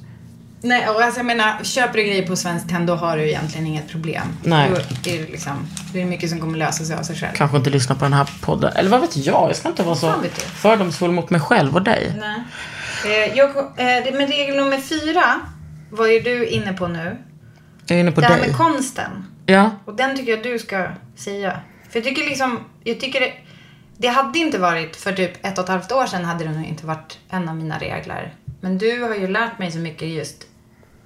[0.65, 3.67] Nej, och alltså jag menar, köper du grejer på Svenskt Tenn då har du egentligen
[3.67, 4.23] inget problem.
[4.45, 4.71] Nej.
[4.71, 4.77] Då
[5.11, 7.33] är det liksom, det är mycket som kommer lösa sig av sig själv.
[7.37, 8.73] Kanske inte lyssna på den här podden.
[8.77, 9.49] Eller vad vet jag?
[9.51, 10.15] Jag ska inte vara så
[10.55, 12.15] fördomsfull mot mig själv och dig.
[12.21, 12.43] Nej.
[13.27, 15.25] Eh, jag, eh, det- men regel nummer fyra
[15.91, 17.17] var ju du inne på nu.
[17.87, 18.49] Jag är inne på det här dig.
[18.49, 19.11] med konsten.
[19.47, 19.71] Ja.
[19.85, 21.61] Och den tycker jag du ska säga.
[21.91, 23.33] För jag tycker liksom, jag tycker det,
[23.97, 26.65] det hade inte varit, för typ ett och ett halvt år sedan hade det nog
[26.67, 28.35] inte varit en av mina regler.
[28.61, 30.37] Men du har ju lärt mig så mycket just,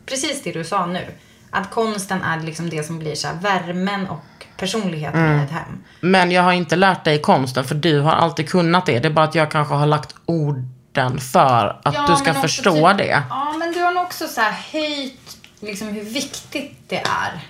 [0.06, 1.04] precis det du sa nu.
[1.50, 4.24] Att konsten är liksom det som blir så värmen och
[4.56, 5.40] personligheten Mm.
[5.40, 5.84] i ett hem.
[6.00, 8.98] Men jag har inte lärt dig konsten för du har alltid kunnat det.
[8.98, 12.88] Det är bara att jag kanske har lagt orden för att Ja, du ska förstå
[12.88, 13.22] typ- det.
[13.30, 14.40] Ja, men du har nog också så
[14.72, 17.40] höjt liksom hur viktigt det är.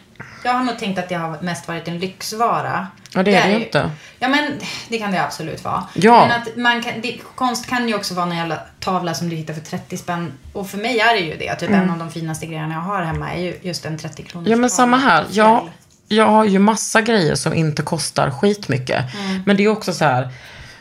[0.45, 2.87] Jag har nog tänkt att det har mest varit en lyxvara.
[3.13, 3.91] Ja, det är det ju inte.
[4.19, 4.53] Ja, men
[4.89, 5.85] det kan det absolut vara.
[5.95, 6.27] Ja.
[6.29, 9.37] Men att man kan, det, konst kan ju också vara en jävla tavla som du
[9.37, 10.33] hittar för 30 spänn.
[10.53, 11.55] Och för mig är det ju det.
[11.55, 14.47] Typ en av de finaste grejerna jag har hemma är ju just en 30 kronors
[14.47, 14.59] Mm.
[14.59, 15.25] Ja men samma här.
[15.31, 15.69] Jag,
[16.09, 19.15] jag har ju massa grejer som inte kostar skitmycket.
[19.15, 19.43] Mm.
[19.47, 20.29] Men det är också så här.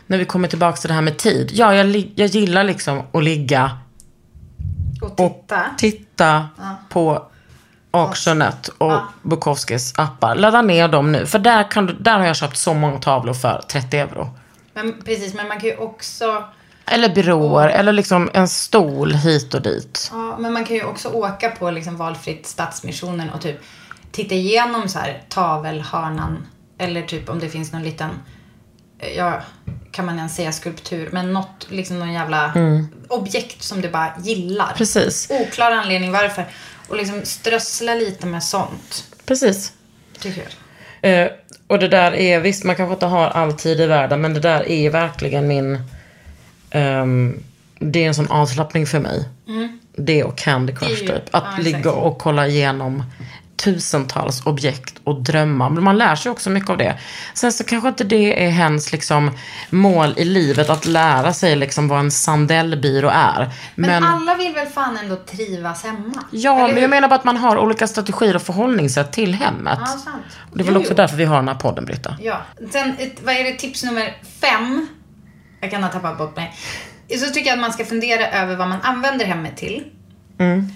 [0.07, 1.51] När vi kommer tillbaka till det här med tid.
[1.53, 3.77] Ja, jag, jag gillar liksom att ligga
[5.01, 5.61] Och och titta.
[5.77, 6.47] titta
[6.89, 7.27] på
[7.95, 10.35] Auctionet och Bukowskis appar.
[10.35, 11.25] Ladda ner dem nu.
[11.25, 14.29] För där, kan du, där har jag köpt så många tavlor för 30 euro.
[14.73, 16.43] Men, precis, men man kan ju också...
[16.85, 20.11] Eller byråer, eller liksom en stol hit och dit.
[20.13, 23.57] Ja, men man kan ju också åka på liksom valfritt Stadsmissionen och typ
[24.11, 26.47] titta igenom så här tavelhörnan.
[26.77, 28.09] Eller typ om det finns någon liten,
[29.17, 29.41] ja,
[29.91, 32.53] kan man ens säga skulptur, men något, liksom någon jävla
[33.07, 34.73] objekt som du bara gillar.
[34.77, 35.31] Precis.
[35.31, 36.45] Oklar anledning varför.
[36.87, 39.73] Och liksom strössla lite med sånt, Precis.
[40.19, 40.51] tycker jag.
[41.11, 41.31] Eh,
[41.67, 44.39] och det där är, visst man kanske inte har all tid i världen, men det
[44.39, 45.79] där är verkligen min,
[46.69, 47.43] ehm,
[47.79, 49.25] det är en sån avslappning för mig.
[49.97, 51.15] Det och Candy Crush Mm.
[51.15, 51.35] Typ.
[51.35, 53.03] Att ja, ligga och kolla igenom
[53.57, 55.69] tusentals objekt och drömmar.
[55.69, 56.99] Men man lär sig också mycket av det.
[57.33, 59.31] Sen så kanske inte det är hens liksom,
[59.69, 63.49] mål i livet, att lära sig liksom vad en sandellbyrå är.
[63.75, 66.23] Men, Men, alla vill väl fan ändå trivas hemma?
[66.31, 69.79] ja, men jag menar bara att man har olika strategier och förhållningssätt till hemmet.
[69.81, 70.23] Ja, sant.
[70.51, 70.95] Och det är väl Jo, också jo.
[70.97, 72.17] därför vi har den här podden, Britta.
[72.21, 72.41] Ja.
[72.71, 74.87] Sen, vad är det, tips nummer fem?
[75.61, 76.53] Jag kan ha tappat bort mig.
[77.19, 79.83] Så tycker jag att man ska fundera över vad man använder hemmet till.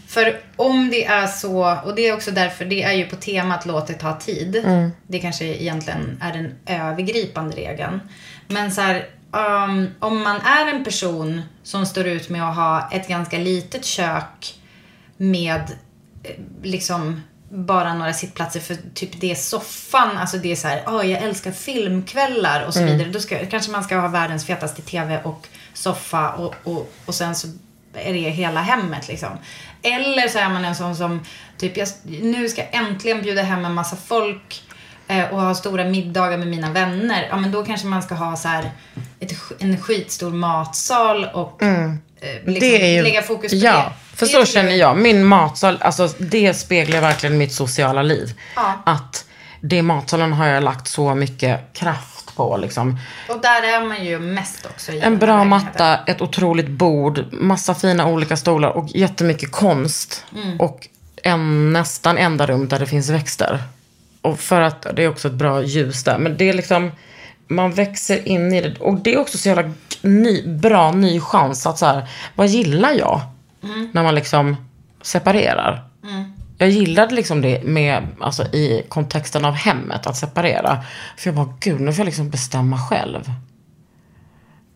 [0.07, 3.65] För om det är så, och det är också därför, det är ju på temat
[3.65, 4.63] låt det ta tid.
[5.07, 7.99] Det kanske egentligen är den övergripande regeln.
[8.47, 12.89] Men så här, um, om man är en person som står ut med att ha
[12.91, 14.55] ett ganska litet kök
[15.17, 15.61] med
[16.23, 20.83] eh, liksom bara några sittplatser för typ det är soffan, alltså det är så här,
[20.87, 23.09] oh, jag älskar filmkvällar och så vidare.
[23.09, 27.35] Då ska, kanske man ska ha världens fetaste TV och soffa och, och, och sen
[27.35, 27.47] så
[27.93, 29.29] är det hela hemmet liksom.
[29.81, 31.19] Eller så är man en sån som,
[31.57, 34.63] typ jag, nu ska jag äntligen bjuda hem en massa folk
[35.07, 37.27] eh, och ha stora middagar med mina vänner.
[37.29, 38.71] Ja men då kanske man ska ha så här
[39.19, 41.99] ett, en skitstor matsal och eh, liksom
[42.47, 42.59] Mm.
[42.59, 44.17] det är ju, lägga fokus på ja, det.
[44.17, 44.97] för Det så känner jag.
[44.97, 48.33] Min matsal, alltså det speglar verkligen mitt sociala liv.
[48.55, 48.81] Ja.
[48.85, 49.25] Att
[49.61, 52.99] det matsalen har jag lagt så mycket kraft på liksom.
[53.29, 54.91] Och där är man ju mest också.
[54.91, 60.25] En bra matta, ett otroligt bord, massa fina olika stolar och jättemycket konst.
[60.35, 60.59] Mm.
[60.59, 60.87] Och
[61.23, 63.63] en nästan enda rum där det finns växter.
[64.21, 66.17] Och för att det är också ett bra ljus där.
[66.17, 66.91] Men det är liksom,
[67.47, 68.79] man växer in i det.
[68.79, 69.71] Och det är också så jävla
[70.01, 73.21] ny, bra ny chans att så här, vad gillar jag?
[73.63, 73.89] Mm.
[73.93, 74.55] När man liksom
[75.01, 75.83] separerar.
[76.61, 80.83] Jag gillade liksom det med, alltså i kontexten av hemmet, att separera.
[81.17, 83.31] För jag bara, gud, nu får jag liksom bestämma själv.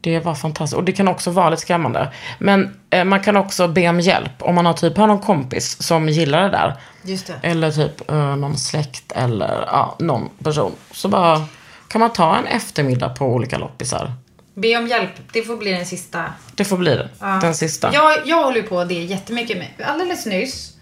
[0.01, 0.77] Det var fantastiskt.
[0.77, 2.13] Och det kan också vara lite skrämmande.
[2.39, 4.31] Men eh, man kan också be om hjälp.
[4.39, 6.77] Om man har typ har någon kompis som gillar det där.
[7.03, 7.35] Just det.
[7.41, 10.71] Eller typ eh, någon släkt eller ja, någon person.
[10.91, 11.45] Så bara
[11.87, 14.13] kan man ta en eftermiddag på olika loppisar.
[14.53, 15.11] Be om hjälp.
[15.33, 16.23] Det får bli den sista.
[16.55, 17.09] Det får bli det.
[17.41, 17.93] Den sista.
[17.93, 19.87] Jag, jag håller på det jättemycket med.
[19.87, 20.72] Alldeles nyss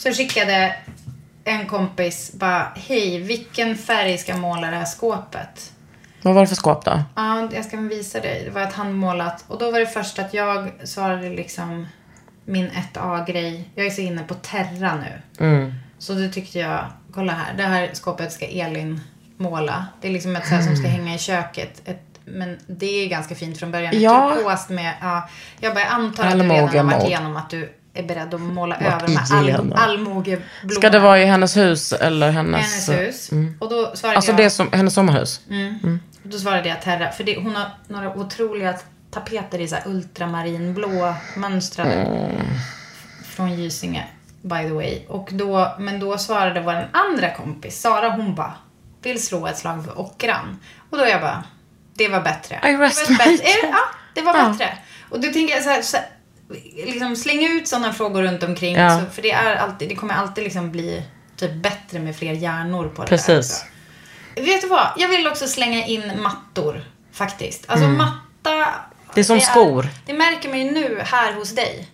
[0.00, 0.76] så skickade
[1.44, 5.72] en kompis bara, hej, vilken färg ska måla det här skåpet?
[6.22, 7.02] Vad var det för skåp då?
[7.16, 8.42] Ja, jag ska visa dig.
[8.44, 9.44] Det var ett handmålat.
[9.46, 11.86] Och då var det först att jag svarade liksom
[12.44, 13.70] min 1A-grej.
[13.74, 15.44] Jag är så inne på Terra nu.
[15.46, 15.74] Mm.
[15.98, 16.84] Så då tyckte jag,
[17.14, 19.00] kolla här, det här skåpet ska Elin
[19.36, 19.86] måla.
[20.00, 21.82] Det är liksom ett så här som ska hänga i köket.
[21.84, 24.00] Ett, men det är ganska fint från början.
[24.00, 24.34] Ja.
[24.36, 25.28] turkost med, ja,
[25.60, 28.40] jag bara jag antar att du redan har varit igenom att du är beredd att
[28.40, 29.72] måla Varit över här all, igenom.
[29.76, 30.74] allmogeblommorna.
[30.74, 32.88] Ska det vara i hennes hus eller hennes...
[32.88, 33.30] hennes hus?
[33.58, 35.40] Och då svarade Alltså jag, det som, hennes sommarhus?
[36.22, 38.74] då svarade jag Terra, för det, hon har några otroliga
[39.10, 41.92] tapeter i så här ultramarinblå mönstrade.
[41.92, 42.30] Mm.
[43.24, 44.06] Från Gysinge,
[44.42, 45.02] by the way.
[45.08, 48.54] Och då, men då svarade vår andra kompis, Sara, hon bara,
[49.02, 50.58] vill slå ett slag för ockran.
[50.90, 51.44] Och då jag bara,
[51.94, 52.60] det var bättre.
[52.64, 53.48] I rest det var my bättre.
[53.72, 53.78] Ja,
[54.14, 54.48] det var Ja.
[54.48, 54.78] bättre.
[55.10, 56.06] Och då tänker jag så här, så här
[56.76, 58.76] liksom släng ut sådana frågor runt omkring.
[58.76, 59.00] Ja.
[59.00, 61.02] Så, för det, är alltid, det kommer alltid liksom bli
[61.36, 63.16] typ bättre med fler hjärnor på det där.
[63.16, 63.52] Precis.
[63.52, 63.66] också.
[64.42, 64.88] Vet du vad?
[64.96, 66.84] Jag vill också slänga in mattor.
[67.12, 67.64] Faktiskt.
[67.68, 68.52] Alltså matta.
[68.52, 68.68] Mm.
[69.14, 69.88] Det är som skor.
[70.06, 71.88] Det märker man ju nu här hos dig.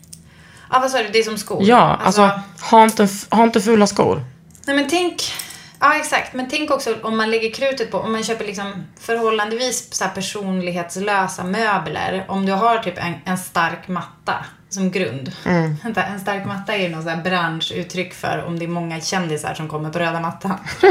[0.71, 1.09] Ja, vad sa du?
[1.09, 1.63] Det är som skor.
[1.65, 4.25] Ja, alltså, ha, inte, ha inte fula skor.
[4.67, 5.33] Nej men tänk,
[5.81, 9.95] ja exakt, men tänk också om man lägger krutet på, om man köper liksom förhållandevis
[9.95, 12.25] så personlighetslösa möbler.
[12.29, 15.33] Om du har typ en, en stark matta som grund.
[15.45, 15.77] Mm.
[15.97, 19.55] En stark matta är ju något så här branschuttryck för om det är många kändisar
[19.55, 20.59] som kommer på röda mattan.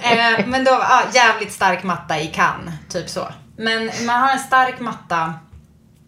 [0.00, 3.28] eh, men då, ja, jävligt stark matta i Cannes, typ så.
[3.56, 5.34] Men man har en stark matta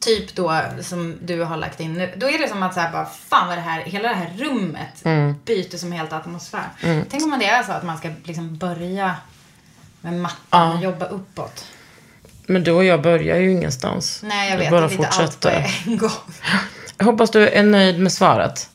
[0.00, 2.12] typ då som du har lagt in nu.
[2.16, 4.32] Då är det som att så här bara, fan vad det här, hela det här
[4.38, 5.04] rummet
[5.44, 6.68] byter som helt atmosfär.
[7.10, 9.14] Tänk om det är så att man ska liksom börja
[10.00, 11.64] med mattan och jobba uppåt.
[12.46, 14.20] Men du och jag börjar ju ingenstans.
[14.22, 14.70] Nej, jag vet.
[14.70, 15.82] bara det är lite allt på fortsätter.
[15.86, 16.10] en gång.
[16.98, 18.70] Jag hoppas du är nöjd med svaret.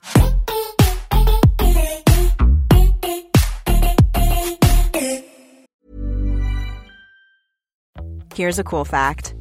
[8.36, 9.41] Here's a cool fact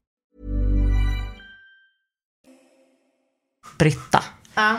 [3.81, 4.23] Britta.
[4.55, 4.75] Ja.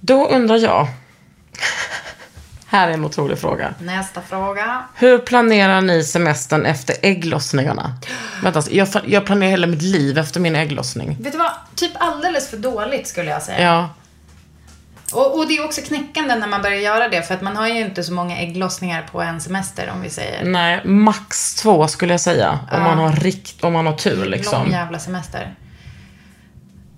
[0.00, 0.86] Då undrar jag.
[2.66, 3.74] Här är en otrolig fråga.
[3.78, 4.84] Nästa fråga.
[4.94, 7.96] Hur planerar ni semestern efter ägglossningarna?
[8.42, 11.16] Vänta, jag, jag planerar hela mitt liv efter min ägglossning.
[11.20, 11.50] Vet du vad?
[11.74, 13.60] Typ alldeles för dåligt skulle jag säga.
[13.62, 13.90] Ja,
[15.12, 17.22] Och, och det är också knäckande när man börjar göra det.
[17.22, 20.44] För att man har ju inte så många ägglossningar på en semester om vi säger.
[20.44, 22.58] nej, max två skulle jag säga.
[22.72, 24.70] Om man har rikt, om man har tur Lång liksom.
[24.70, 25.54] jävla semester.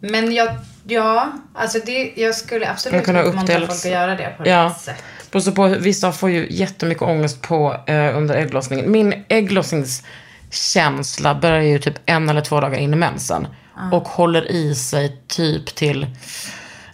[0.00, 0.48] Men jag,
[0.88, 4.64] ja, alltså det, jag skulle absolut ha uppmuntra folk att göra det på Ja.
[4.64, 5.02] rätt sätt.
[5.32, 8.92] Och så på, vissa får ju jättemycket ångest på, eh, under ägglossningen.
[8.92, 13.46] Min ägglossningskänsla börjar ju typ en eller två dagar in i mensen.
[13.92, 16.06] Och håller i sig typ till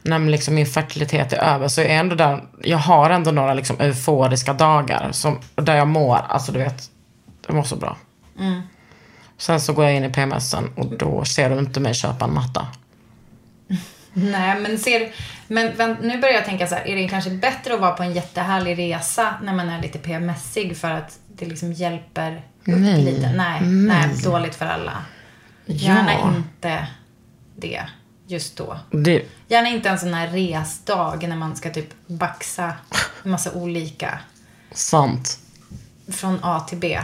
[0.02, 1.68] när liksom min fertilitet är över.
[1.68, 5.88] Så jag är ändå där, jag har ändå några liksom euforiska dagar som, där jag
[5.88, 6.82] mår, alltså du vet,
[7.46, 7.96] jag mår så bra.
[9.38, 12.34] Sen så går jag in i PMSen och då ser du inte mig köpa en
[12.34, 12.66] matta.
[14.14, 15.12] Nej, men ser,
[15.48, 18.02] men vänt, nu börjar jag tänka så här, är det kanske bättre att vara på
[18.02, 23.02] en jättehärlig resa när man är lite PMSig för att det liksom hjälper upp Nej.
[23.04, 23.32] lite?
[23.32, 25.04] Nej, nej, dåligt för alla.
[25.66, 26.34] Gärna Ja.
[26.36, 26.86] inte
[27.56, 27.82] det
[28.26, 28.78] just då.
[28.90, 32.72] Det, Gärna inte en sån här resdag när man ska typ baxa
[33.24, 34.18] en massa olika
[34.72, 35.38] sant.
[36.12, 37.00] från A till B.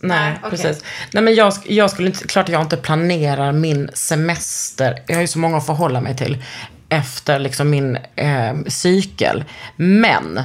[0.00, 0.50] Nej, okej.
[0.50, 0.84] precis.
[1.12, 5.02] Nej, men jag, jag skulle inte, klart jag inte planerar min semester.
[5.06, 6.44] Jag har ju så många att förhålla mig till
[6.88, 9.44] efter liksom min eh, cykel.
[9.76, 10.42] Men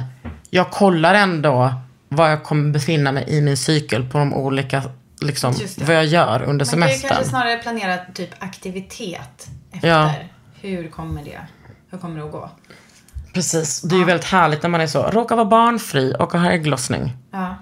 [0.50, 1.74] jag kollar ändå
[2.08, 4.82] var jag kommer befinna mig i min cykel på de olika,
[5.20, 7.08] liksom, vad jag gör under Man kan ju semestern.
[7.08, 9.88] kanske snarare planera typ aktivitet efter.
[9.88, 10.12] Ja.
[10.60, 11.40] Hur kommer det?
[11.90, 12.50] Hur kommer det att gå?
[13.34, 13.80] Precis.
[13.80, 17.12] Det är ju väldigt härligt när man är så, råkar vara barnfri och har ägglossning.
[17.32, 17.56] Ja.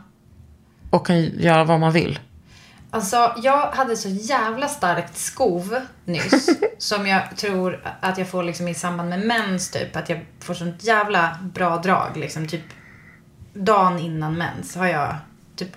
[0.90, 2.18] Och kan göra vad man vill.
[2.90, 6.48] Alltså, jag hade så jävla starkt skov nyss.
[6.79, 9.96] som jag tror att jag får liksom i samband med mens typ.
[9.96, 12.16] Att jag får sånt jävla bra drag.
[12.16, 12.64] Liksom typ
[13.55, 15.14] dagen innan mens har jag
[15.57, 15.70] typ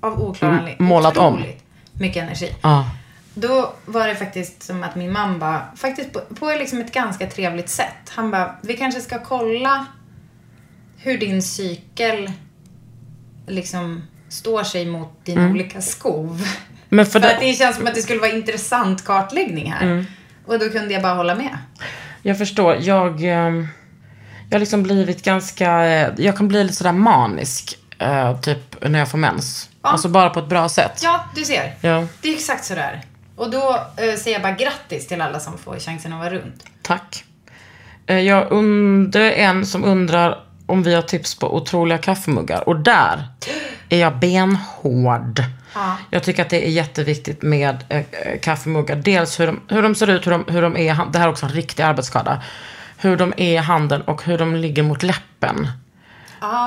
[0.00, 1.44] av oklar anledning målat om.
[1.92, 2.54] mycket energi.
[2.62, 2.90] Ja.
[3.34, 7.26] Då var det faktiskt som att min man bara, faktiskt på, på liksom ett ganska
[7.26, 8.10] trevligt sätt.
[8.10, 9.86] Han bara, vi kanske ska kolla
[10.96, 12.32] hur din cykel
[13.46, 16.44] liksom står sig mot dina olika skov.
[16.88, 20.04] Men för För det, att det känns som att det skulle vara intressant kartläggning här.
[20.46, 21.58] Och då kunde jag bara hålla med.
[22.22, 22.76] Jag förstår.
[22.80, 23.64] Jag, eh,
[24.50, 27.78] jag har liksom blivit ganska, eh, jag kan bli lite sådär manisk.
[27.98, 29.68] eh, typ när jag får mens.
[29.80, 31.00] Alltså bara på ett bra sätt.
[31.02, 31.74] Ja, du ser.
[31.80, 32.06] Ja.
[32.22, 33.02] Det är exakt sådär.
[33.36, 36.64] Och då eh, säger jag bara grattis till alla som får chansen att vara runt.
[36.82, 37.24] Tack.
[38.06, 40.38] Jag undrar en som undrar
[40.68, 42.68] om vi har tips på otroliga kaffemuggar.
[42.68, 43.28] Och där
[43.88, 45.42] är jag benhård.
[46.10, 48.96] Jag tycker att det är jätteviktigt med eh, eh, kaffemuggar.
[48.96, 51.30] Dels hur de, hur de ser ut, hur de, hur de är, det här är
[51.30, 52.42] också en riktig arbetsskada.
[52.96, 55.68] Hur de är i handen och hur de ligger mot läppen.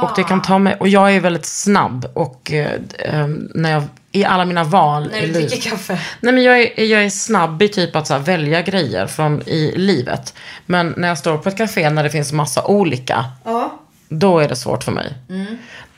[0.04, 3.84] Och det kan ta mig, och jag är väldigt snabb och eh, eh, när jag,
[4.12, 6.00] i alla mina val När du dricker kaffe.
[6.20, 9.42] Nej men jag är, jag är snabb i typ att så här, välja grejer från
[9.42, 10.34] i livet.
[10.66, 13.81] Men när jag står på ett café när det finns massa olika, Ja.
[14.12, 15.14] Då är det svårt för mig.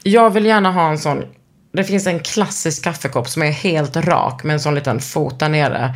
[0.03, 1.23] Jag vill gärna ha en sån,
[1.73, 5.49] det finns en klassisk kaffekopp som är helt rak med en sån liten fot där
[5.49, 5.95] nere.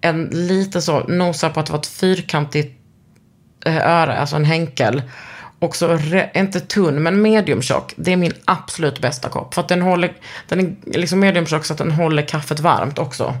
[0.00, 2.80] En lite så, nosar på att det var ett fyrkantigt
[3.64, 5.02] eh, öre, alltså en henkel.
[5.58, 5.98] Och så,
[6.34, 7.92] inte tunn, men medium tjock.
[7.96, 9.54] Det är min absolut bästa kopp.
[9.54, 10.12] För att den håller,
[10.48, 13.34] den är liksom medium tjock så att den håller kaffet varmt också.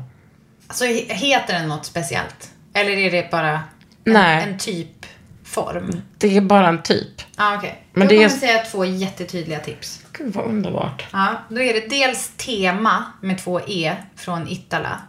[0.66, 2.50] Alltså he- heter den något speciellt?
[2.74, 4.42] Eller är det bara en, Nej.
[4.48, 5.06] en typ
[5.50, 6.02] form?
[6.18, 7.22] Det är bara en typ.
[7.36, 7.82] Ja, okej.
[7.92, 10.00] Men Då det är- kommer jag säga två jättetydliga tips.
[10.12, 11.06] Gud vad underbart.
[11.12, 15.00] Ja, då är det dels Tema med två E från Ittala.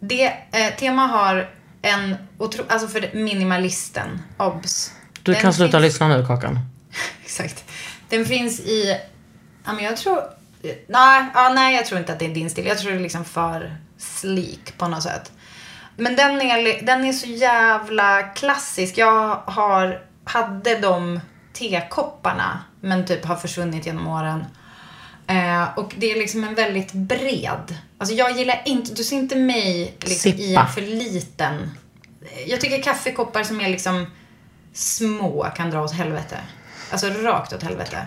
[0.00, 1.50] Det, eh, Tema har
[1.82, 4.92] en, otro, alltså för minimalisten, obs.
[5.22, 6.58] Du Den kan sluta finns- lyssna nu, Kakan.
[7.24, 7.64] Exakt.
[8.08, 8.96] Den finns i,
[9.64, 10.20] ja men jag tror,
[10.88, 12.66] nej, ja, nej jag tror inte att det är din stil.
[12.66, 15.32] Jag tror det är liksom för sleek på något sätt.
[16.00, 18.98] Men den är, den är så jävla klassisk.
[18.98, 21.20] Jag har, hade de
[21.52, 24.44] tekopparna men typ har försvunnit genom åren.
[25.26, 27.78] Eh, och det är liksom en väldigt bred.
[27.98, 31.70] Alltså jag gillar inte, du ser inte mig liksom i en för liten.
[32.46, 34.06] Jag tycker kaffekoppar som är liksom
[34.72, 36.38] små kan dra åt helvete.
[36.90, 38.06] Alltså rakt åt helvete.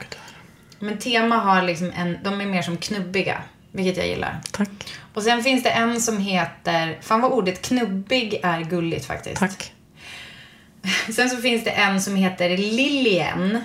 [0.80, 3.42] Men Tema har liksom en, de är mer som knubbiga.
[3.74, 4.42] Vilket jag gillar.
[4.52, 4.70] Tack.
[5.14, 9.38] Och sen finns det en som heter, fan vad ordet knubbig är gulligt faktiskt.
[9.38, 9.74] Tack.
[11.16, 13.62] Sen så finns det en som heter Liljen.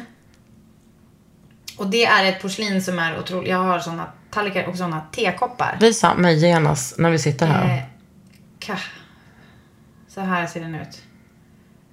[1.77, 3.51] Och det är ett porslin som är otroligt.
[3.51, 5.77] Jag har såna tallrikar och såna tekoppar.
[5.81, 7.77] Visa mig genast när vi sitter här.
[7.77, 7.83] Eh,
[8.59, 8.79] ka.
[10.09, 11.03] Så här ser den ut.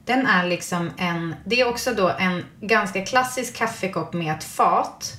[0.06, 5.14] Den är liksom en, det är också då en ganska klassisk kaffekopp med ett fat.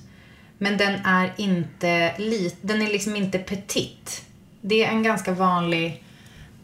[0.59, 4.23] Men den är inte lit, den är liksom inte petit.
[4.61, 6.03] Det är en ganska vanlig,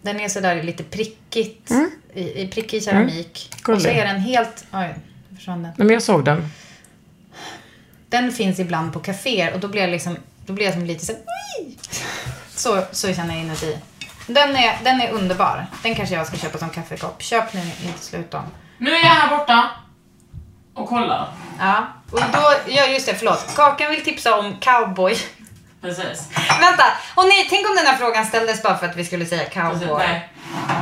[0.03, 1.71] den är sådär lite prickigt,
[2.15, 3.51] i, i prickig keramik.
[3.69, 4.01] Och så Mm.
[4.01, 4.95] Är den helt, oj,
[5.37, 5.73] försvann den.
[5.77, 6.49] Nej, men jag såg den.
[8.09, 10.17] Den finns ibland på kaféer och då blir jag liksom,
[10.47, 11.13] då blir jag som lite så,
[12.51, 13.79] så Så känner jag inuti.
[14.27, 15.67] Den är, den är underbar.
[15.83, 17.23] Den kanske jag ska köpa som kaffekopp.
[17.23, 18.45] Köp nu, inte slut om.
[18.79, 19.71] Nu är jag här borta
[20.75, 21.29] och kollar.
[21.59, 23.57] Ja, och då, ja just det, förlåt.
[23.57, 25.17] Kakan vill tipsa om cowboy.
[25.81, 26.29] Precis.
[26.61, 29.45] Vänta, och nej, tänk om den här frågan ställdes bara för att vi skulle säga
[29.45, 29.99] cowboy.
[29.99, 30.29] Nej.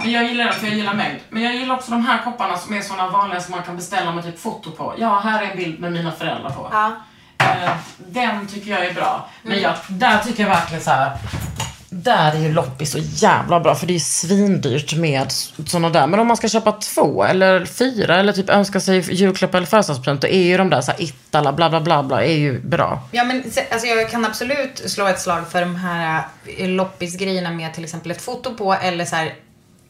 [0.03, 1.19] Men jag gillar den för jag gillar mängd.
[1.29, 4.13] Men jag gillar också de här kopparna som är såna vanliga som man kan beställa
[4.13, 4.95] med typ foto på.
[4.99, 6.69] Ja, här är en bild med mina föräldrar på.
[6.73, 6.93] Ja.
[7.39, 9.29] Eh, den tycker jag är bra.
[9.43, 11.13] Men jag, där tycker jag verkligen så här.
[11.93, 15.33] Där är ju loppis så jävla bra för det är svindyrt med
[15.67, 16.07] såna där.
[16.07, 20.21] Men om man ska köpa två eller fyra eller typ önska sig julklapp eller födelsedagspresent
[20.21, 23.03] då är ju de där så här Ittala bla bla bla bla är ju bra.
[23.11, 26.23] Ja men alltså jag kan absolut slå ett slag för de här
[26.59, 29.35] eh, loppisgrejerna med till exempel ett foto på eller så här.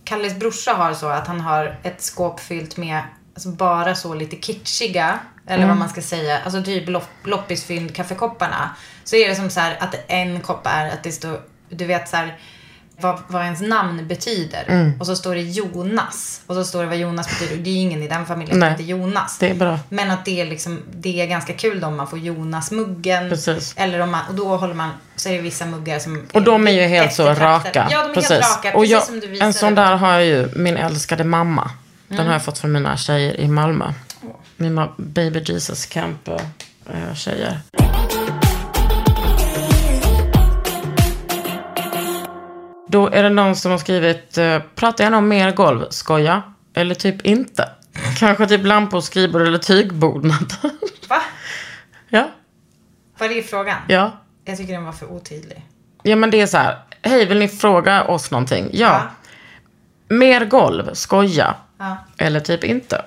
[0.04, 3.02] Kalles brorsa har så att han har ett skåp fyllt med
[3.34, 8.70] alltså bara så lite kitschiga eller vad man ska säga, alltså typ lopp, loppisfynd kaffekopparna.
[9.04, 11.40] Så är det som så här att en kopp är att det står,
[11.70, 12.38] du vet så här
[13.00, 14.92] vad, vad ens namn betyder.
[14.98, 16.42] Och så står det Jonas.
[16.46, 17.64] Och så står det vad Jonas betyder.
[17.64, 18.70] Det är ingen i den familjen som Nej.
[18.70, 19.38] heter Jonas.
[19.38, 19.78] Det är bra.
[19.88, 23.28] Men att det är liksom, det är ganska kul då om man får Jonas-muggen.
[23.28, 23.74] Precis.
[23.76, 26.68] Eller om man, och då håller man, så är det vissa muggar som Och de
[26.68, 27.88] är ju helt så raka.
[27.90, 28.30] Ja, de är precis.
[28.30, 28.68] helt raka.
[28.68, 29.46] och Precis jag, som du visade.
[29.46, 31.70] en sån där har jag ju, min älskade mamma.
[32.08, 33.92] Den har jag fått från mina tjejer i Malmö.
[34.56, 37.14] Mina Baby Jesus Camp eh,
[42.90, 46.42] Då är det någon som har skrivit, eh, prata gärna om mer golv, skoja.
[46.74, 47.68] Eller typ inte.
[48.18, 50.52] Kanske typ lampor, skrivbord eller tygbonad.
[51.08, 51.22] Va?
[52.08, 52.28] ja,
[53.18, 53.76] Vad är frågan?
[53.88, 54.12] ja.
[54.44, 55.66] Jag tycker den var för otydlig.
[56.02, 58.70] Ja men det är så här, hej vill ni fråga oss någonting?
[58.72, 58.86] Ja.
[58.88, 59.02] Ja.
[60.16, 61.54] Mer golv, skoja.
[61.78, 61.96] Ja.
[62.18, 63.04] Eller typ inte.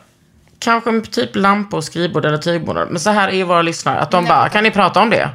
[0.60, 2.76] Kanske med typ lampor, skrivbord eller tygbord.
[2.90, 5.30] Men så här är ju våra lyssnare, att de bara, kan ni prata om det?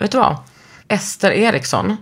[0.00, 0.36] Vet du vad?
[0.88, 1.96] Ester Eriksson,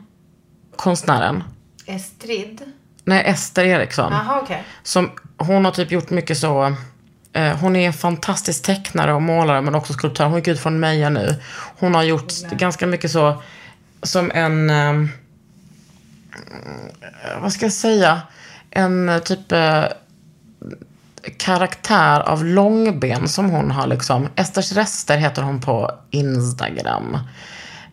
[0.77, 1.45] konstnären.
[1.87, 2.63] Estrid?
[3.05, 4.13] Nej, Ester Eriksson.
[4.13, 4.65] Jaha, okej.
[4.83, 6.75] Som, hon har typ gjort mycket så,
[7.33, 10.25] eh, hon är en fantastisk tecknare och målare men också skulptör.
[10.25, 11.37] Hon gick ut från Meja nu.
[11.79, 13.43] Hon har gjort ganska mycket så,
[14.03, 15.09] som en, eh,
[17.41, 18.23] vad ska jag säga,
[18.71, 19.85] en eh, typ eh,
[21.37, 24.29] karaktär av långben som hon har liksom.
[24.37, 27.19] Esters rester heter hon på Instagram.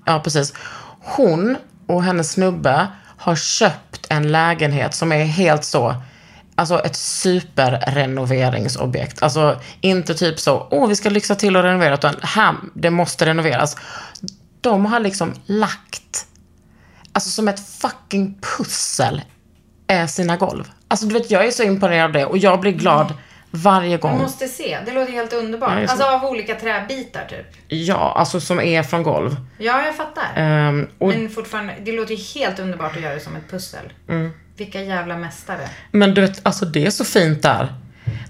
[0.06, 0.54] Ja, precis.
[1.00, 2.88] Hon och hennes snubbe
[3.22, 5.96] har köpt en lägenhet som är helt så,
[6.56, 9.24] alltså ett superrenoveringsobjekt.
[9.24, 13.26] Alltså inte typ så, åh vi ska lyxa till och renovera, utan här, det måste
[13.26, 13.78] renoveras.
[14.62, 16.26] De har liksom lagt,
[17.14, 19.22] alltså som ett fucking pussel,
[19.88, 20.72] är sina golv.
[20.88, 23.14] Alltså du vet, jag är så imponerad av det och jag blir glad
[23.52, 24.18] varje Man gång.
[24.18, 24.78] måste se.
[24.86, 25.72] Det låter helt underbart.
[25.82, 27.58] Ja, Alltså av olika träbitar typ.
[27.68, 29.36] Ja, alltså som är från golv.
[29.58, 30.24] Ja, jag fattar.
[30.36, 33.94] Ehm, och, Men fortfarande, det låter ju helt underbart att göra det som ett pussel.
[34.10, 34.32] Mm.
[34.58, 35.70] Vilka jävla mästare.
[35.92, 37.74] Men du vet, alltså det är så fint där.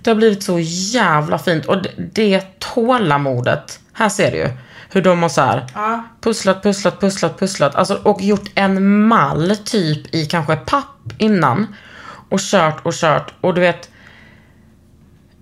[0.02, 1.66] Det har blivit så jävla fint.
[1.66, 3.80] Och det, det tålamodet.
[3.94, 4.50] Här ser du ju.
[4.94, 6.04] Hur de har så här Ja.
[6.22, 7.76] pusslat, pusslat, pusslat, pusslat.
[7.76, 11.76] Alltså, och gjort en mall typ i kanske papp innan.
[12.30, 13.34] Och kört och kört.
[13.42, 13.90] Och du vet.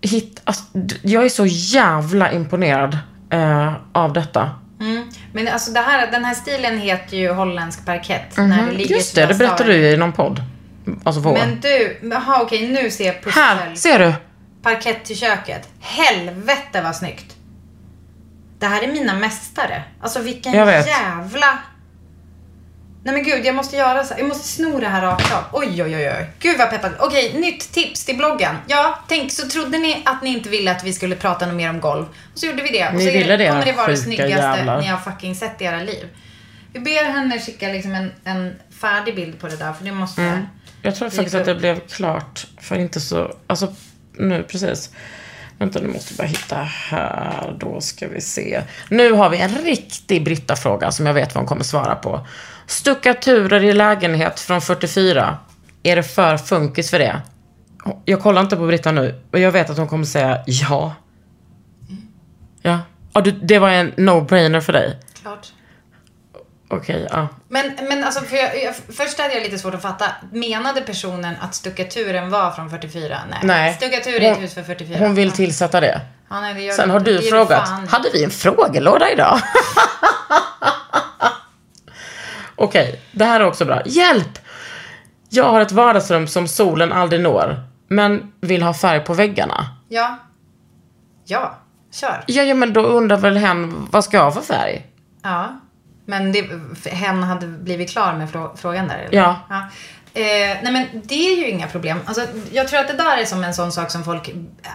[0.02, 0.64] Hit, alltså,
[1.02, 2.97] jag är så jävla imponerad
[3.32, 4.50] eh, av detta.
[4.80, 5.10] Mm.
[5.34, 8.38] Men alltså det här, den här stilen heter ju holländsk parkett.
[8.38, 8.50] Mhm.
[8.50, 10.41] När det ligger Just det, det berättade du i någon podd.
[11.04, 11.34] Alltså på.
[11.34, 13.78] Men du, jaha okej nu ser jag Här, pussel.
[13.78, 14.14] ser du?
[14.62, 15.70] Parkett till köket.
[15.80, 17.36] Helvete vad snyggt.
[18.60, 19.84] Det här är mina mästare.
[20.02, 21.58] Alltså vilken jävla...
[23.04, 24.14] Nej men gud, jag måste göra så.
[24.18, 25.43] Jag måste sno det här rakt av.
[25.52, 26.30] Oj, oj, oj, oj.
[26.39, 26.91] Gud vad peppad.
[27.00, 28.56] Okej, nytt tips till bloggen.
[28.68, 31.70] Ja, tänk så trodde ni att ni inte ville att vi skulle prata något mer
[31.70, 32.06] om golv.
[32.34, 32.88] Och så gjorde vi det.
[32.88, 34.82] Och Ni så ville det, kommer det vara det snyggaste jävlar.
[34.82, 36.08] ni har fucking sett i era liv.
[36.74, 40.22] Vi ber henne skicka liksom en, en färdig bild på det där, för det måste...
[40.22, 40.47] Mm.
[40.82, 43.36] Jag tror faktiskt att det blev klart för inte så...
[43.47, 43.74] Alltså,
[44.18, 44.89] nu precis.
[45.58, 47.56] Vänta, nu måste jag bara hitta här.
[47.60, 48.62] Då ska vi se.
[48.89, 52.28] Nu har vi en riktig Britta-fråga som jag vet vad hon kommer svara på.
[52.70, 55.38] Stuckaturer i lägenhet från 44.
[55.84, 57.22] Är det för funkis för det?
[58.05, 60.95] Jag kollar inte på Britta nu, och jag vet att hon kommer säga ja.
[62.61, 62.80] Ja.
[63.13, 64.99] ja du, det var en no-brainer för dig?
[65.22, 65.47] Klart.
[66.70, 67.28] Okej, ja.
[67.47, 70.05] Men, men alltså, för jag, jag, först hade jag lite svårt att fatta.
[70.32, 73.17] Menade personen att stuckaturen var från 44?
[73.30, 73.39] Nej.
[73.43, 73.74] Nej.
[73.74, 74.99] Stuckatur är ett hus för 44.
[74.99, 76.01] Hon vill tillsätta det.
[76.30, 79.39] Ja, nej, det Sen har du frågat, hade vi en frågelåda idag?
[82.60, 83.82] Okej, det här är också bra.
[83.86, 84.39] Hjälp!
[85.30, 89.66] Jag har ett vardagsrum som solen aldrig når, men vill ha färg på väggarna.
[89.89, 90.18] Ja.
[91.26, 91.57] Ja,
[91.91, 92.24] kör.
[92.28, 94.88] Ja, ja men då undrar väl hen, vad ska jag ha för färg?
[95.24, 95.60] Ja.
[96.05, 96.49] Men det,
[96.86, 98.97] hen hade blivit klar med frå, frågan där?
[98.97, 99.18] Eller?
[99.18, 99.36] Ja.
[100.20, 101.99] Eh, nej men det är ju inga problem.
[102.05, 104.30] Alltså, jag tror att det där är som en sån sak som folk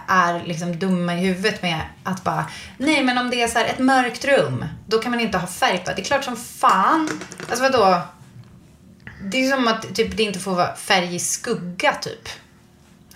[0.07, 1.81] är liksom dumma i huvudet med.
[2.03, 2.45] Att bara,
[2.77, 5.47] nej men om det är så här ett mörkt rum, då kan man inte ha
[5.47, 5.91] färg på.
[5.95, 7.09] Det är klart som fan.
[7.49, 8.01] Alltså vadå?
[9.21, 12.29] Det är som att typ, det inte får vara färg i skugga typ.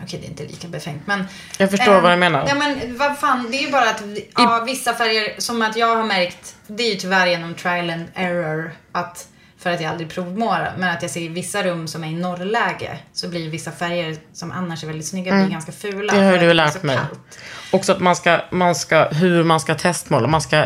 [0.02, 1.28] Okej, det är inte lika befängt men...
[1.58, 2.46] Jag förstår eh, vad du menar.
[2.48, 4.04] Ja men vad fan, det är ju bara att
[4.36, 8.06] ja, vissa färger, som att jag har märkt, det är ju tyvärr genom trial and
[8.16, 9.28] error, att
[9.60, 12.14] för att jag aldrig provmålar, men att jag ser i vissa rum som är i
[12.14, 16.14] norrläge så blir vissa färger som annars är väldigt snygga blir ganska fula.
[16.14, 16.26] Mm.
[16.26, 16.96] Det har du är lärt mig.
[16.96, 17.40] kallt.
[17.72, 20.28] Också att man ska, man ska, hur man ska testmåla.
[20.28, 20.66] Man ska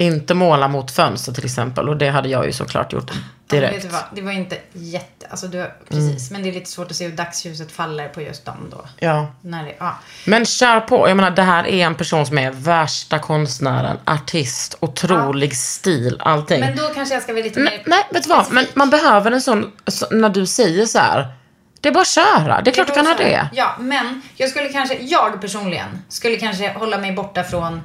[0.00, 1.88] inte måla mot fönster till exempel.
[1.88, 3.10] Och det hade jag ju såklart gjort
[3.52, 3.92] Ja, direkt.
[3.92, 7.08] vad, det var inte jätte, alltså du, precis, men det är lite svårt att se
[7.08, 8.84] hur dagsljuset faller på just dem då.
[8.98, 9.32] Ja.
[9.40, 9.98] När det, ja.
[10.24, 11.08] Men kör på.
[11.08, 16.60] Jag menar, det här är en person som är värsta konstnären, artist, otrolig stil, allting.
[16.60, 18.52] Men då kanske jag ska vara lite nej, mer nej, vet du vad?
[18.52, 21.28] Men man behöver en sån, så, när du säger så här.
[21.80, 22.60] Det är bara att köra.
[22.60, 23.48] Det är klart du kan ha det.
[23.52, 27.82] Ja, men jag skulle kanske, jag personligen, skulle kanske hålla mig borta från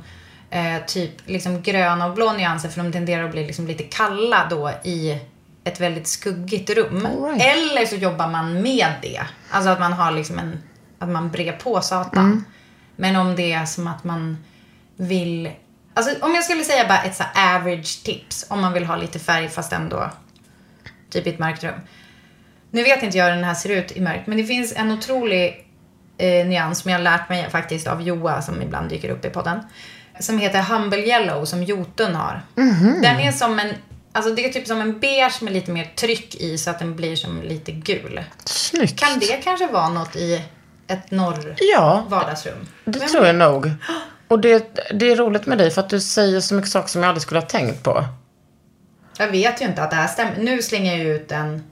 [0.55, 4.47] eh, typ liksom gröna och blå nyanser för de tenderar att bli liksom lite kalla
[4.49, 5.19] då i
[5.63, 7.07] ett väldigt skuggigt rum.
[7.23, 7.41] Right.
[7.41, 9.21] Eller så jobbar man med det.
[9.49, 10.63] Alltså att man har liksom en,
[10.99, 12.25] att man brer på satan.
[12.25, 12.45] Mm.
[12.95, 14.37] Men om det är som att man
[14.95, 15.51] vill,
[15.93, 19.19] alltså om jag skulle säga bara ett så average tips, om man vill ha lite
[19.19, 20.09] färg fast ändå
[21.09, 21.79] typ i ett mörkt rum.
[22.71, 24.91] Nu vet inte jag hur den här ser ut i mörkt, men det finns en
[24.91, 25.67] otrolig
[26.17, 29.29] eh, nyans som jag har lärt mig faktiskt av Joa som ibland dyker upp i
[29.29, 29.59] podden.
[30.19, 32.41] Som heter Humble Yellow som Jotun har.
[33.01, 33.73] Den är som en,
[34.11, 36.95] alltså det är typ som en beige med lite mer tryck i så att den
[36.95, 38.23] blir som lite gul.
[38.45, 38.99] Snyggt.
[38.99, 40.41] Kan det kanske vara något i
[40.87, 42.67] ett norr Ja, vardagsrum?
[42.85, 43.39] det Vem tror jag vet?
[43.39, 43.71] nog.
[44.27, 47.01] Och det, det är roligt med dig för att du säger så mycket saker som
[47.03, 48.05] jag aldrig skulle ha tänkt på.
[49.17, 50.35] Jag vet ju inte att det här stämmer.
[50.37, 51.63] Nu slänger jag ut en,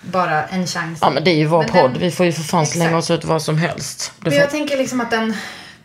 [0.00, 0.98] bara en chans.
[1.02, 1.90] Ja, men det är ju vår Men podd.
[1.92, 2.98] den- Vi får ju för fan slänga Exakt.
[3.04, 4.12] oss ut vad som helst.
[4.18, 4.40] Du Men får...
[4.40, 5.36] jag tänker liksom att den,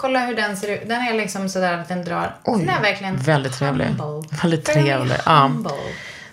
[0.02, 0.82] kolla hur den ser ut.
[0.90, 2.36] Den är liksom sådär att den drar.
[2.44, 3.86] Oj, den är verkligen väldigt trevlig.
[3.86, 4.30] humble.
[4.44, 5.52] Väldigt trevlig, ja.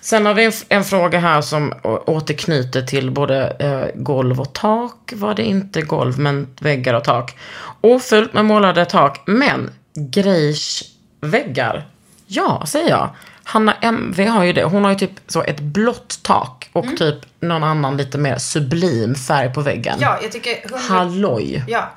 [0.00, 1.74] Sen har vi en, en fråga här som
[2.06, 5.12] återknyter till både eh, golv och tak.
[5.16, 7.36] Var det inte golv, men väggar och tak.
[7.80, 10.82] Ofullt med målade tak, men grejs
[11.20, 11.86] väggar.
[12.26, 13.10] Ja, säger jag.
[13.44, 14.64] Hanna MV har ju det.
[14.64, 19.14] Hon har ju typ så ett blått tak och typ någon annan lite mer sublim
[19.14, 19.96] färg på väggen.
[20.00, 20.68] Ja, jag tycker...
[20.68, 21.64] hundra- Halloj.
[21.68, 21.90] Ja.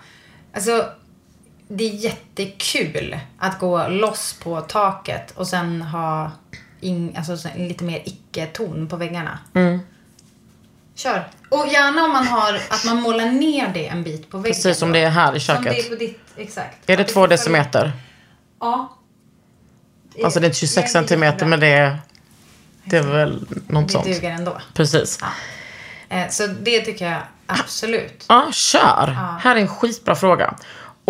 [0.56, 0.86] Alltså,
[1.74, 6.32] det är jättekul att gå loss på taket och sen ha
[6.80, 9.40] in, alltså, så- lite mer icke-ton på väggarna.
[9.54, 9.80] Mm.
[10.96, 11.28] Kör.
[11.50, 14.54] Och gärna om man har, att man målar ner det en bit på väggen.
[14.56, 15.74] Precis som det är här i Som köket.
[15.74, 16.90] det är på ditt, exakt.
[16.90, 17.92] Är det två decimeter?
[18.60, 18.98] Ja.
[20.24, 21.98] Alltså det är inte 26 Det är centimeter, men det är,
[22.84, 24.06] det är väl något Det sånt.
[24.06, 24.58] duger ändå.
[24.74, 25.20] Precis.
[26.10, 28.26] Eh, Så det tycker jag absolut.
[28.30, 29.08] Ja, kör.
[29.42, 30.56] Här är en skitbra fråga.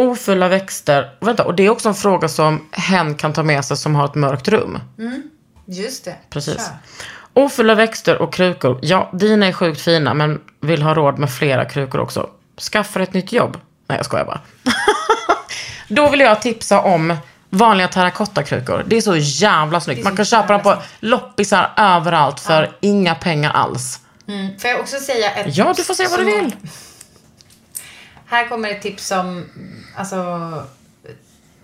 [0.02, 1.16] Ofulla växter.
[1.20, 4.06] Vänta, och det är också en fråga som hen kan ta med sig som har
[4.06, 4.80] ett mörkt rum.
[5.66, 6.16] Just det.
[6.30, 6.56] Precis.
[6.58, 7.43] Kör.
[7.43, 8.80] Ofulla växter och krukor.
[8.82, 12.30] Ja, dina är sjukt fina, men vill ha råd med flera krukor också.
[12.72, 13.58] Skaffa ett nytt jobb.
[13.88, 14.39] Nej, jag skojar bara.
[15.88, 17.18] Då vill jag tipsa om
[17.49, 18.84] vanliga terrakottakrukor.
[18.88, 20.04] Det är så jävla snyggt.
[20.04, 23.99] Man kan köpa dem på loppisar överallt för inga pengar alls.
[24.28, 24.60] Mm.
[24.60, 26.56] Får jag också säga ett Ja, du får säga vad du vill.
[28.32, 29.45] Här kommer ett tips som,
[29.95, 30.63] alltså,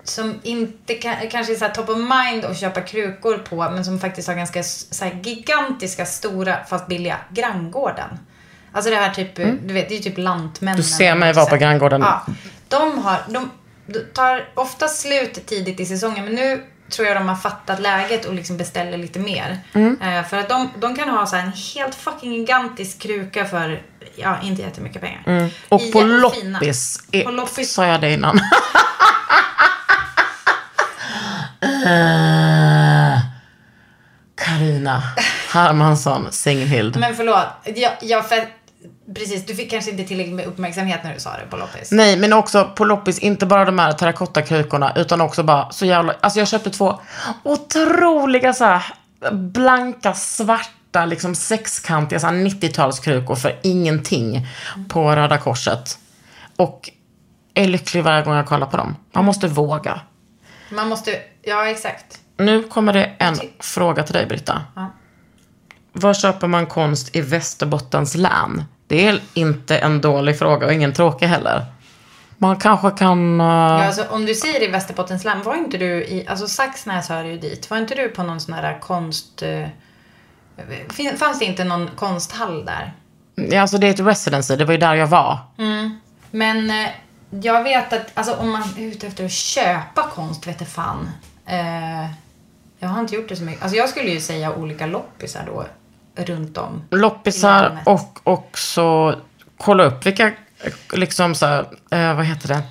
[0.04, 4.00] som inte kan, kanske är så top of mind att köpa krukor på, men som
[4.00, 8.18] faktiskt har ganska så gigantiska, stora, fast billiga, granngården.
[8.72, 10.76] Alltså det här typ, du vet, det är typ Lantmännen.
[10.76, 12.00] Du ser mig vara på granngården.
[12.00, 12.26] Ja.
[12.68, 13.50] De har, de,
[13.86, 18.24] de tar ofta slut tidigt i säsongen, men nu tror jag de har fattat läget
[18.24, 19.58] och liksom beställer lite mer.
[19.72, 20.00] Mm.
[20.02, 23.82] Eh, för att de, de kan ha så en helt fucking gigantisk kruka för,
[24.20, 25.22] ja, inte jättemycket pengar.
[25.26, 25.48] Mm.
[25.68, 27.72] Och på loppis, är, På loppis.
[27.72, 28.40] sa jag det innan?
[31.86, 33.18] Eh,
[34.34, 35.02] Carina
[35.52, 36.96] Hermansson Singhild.
[36.96, 38.44] Men förlåt, jag, jag för,
[39.14, 41.90] precis, du fick kanske inte tillräckligt med uppmärksamhet när du sa det på loppis.
[41.90, 46.14] Nej, men också på loppis, inte bara de här terrakottakrukorna, utan också bara så jävla...
[46.20, 47.00] Alltså jag köpte två
[47.42, 48.82] otroliga så här
[49.32, 54.46] blanka, svarta, liksom sexkantiga så här 90-talskrukor för ingenting
[54.88, 55.98] på Röda Korset.
[56.56, 56.90] Och
[57.54, 58.96] är lycklig varje gång jag kollar på dem.
[59.12, 60.00] Man måste våga.
[60.70, 62.18] Man måste, ja exakt.
[62.36, 64.62] Nu kommer det en fråga till dig, Britta.
[64.76, 64.92] Ja.
[65.92, 68.64] Var köper man konst i Västerbottens län?
[68.86, 71.64] Det är inte en dålig fråga och ingen tråkig heller.
[72.38, 73.40] Man kanske kan...
[73.40, 77.08] eh, Ja, alltså, om du säger i Västerbottens län, var inte du i, alltså Saxnäs
[77.08, 77.70] hör ju dit.
[77.70, 79.42] Var inte du på någon sån här konst...
[79.42, 79.68] fin-
[81.18, 82.92] Fanns det inte någon konsthall där?
[83.34, 85.38] Ja, alltså det är ett residency, det var ju där jag var.
[86.30, 86.88] Men eh,
[87.30, 91.10] jag vet att, alltså om man är ute efter att köpa konst, vet jag fan.
[91.46, 92.10] Eh,
[92.78, 93.62] jag har inte gjort det så mycket.
[93.62, 95.64] Alltså jag skulle ju säga olika loppisar då,
[96.24, 96.82] runt om.
[96.90, 99.14] Loppisar och också
[99.58, 100.32] kolla upp vilka,
[100.92, 102.62] liksom så här, eh, vad heter det?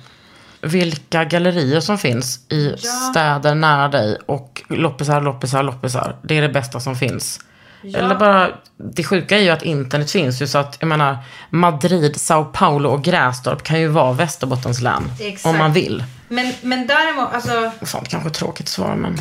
[0.62, 2.90] Vilka gallerier som finns i Ja.
[3.10, 6.16] städer nära dig och loppisar, loppisar, loppisar.
[6.22, 7.40] Det är det bästa som finns.
[7.82, 11.18] Eller bara, det sjuka är ju att internet finns ju så att, jag menar,
[11.50, 15.02] Madrid, Sao Paulo och Grästorp kan ju vara Västerbottens län.
[15.20, 15.46] Exakt.
[15.46, 16.04] Om man vill.
[16.28, 19.16] Men, men däremot, alltså, Fan, det kanske är tråkigt svar men.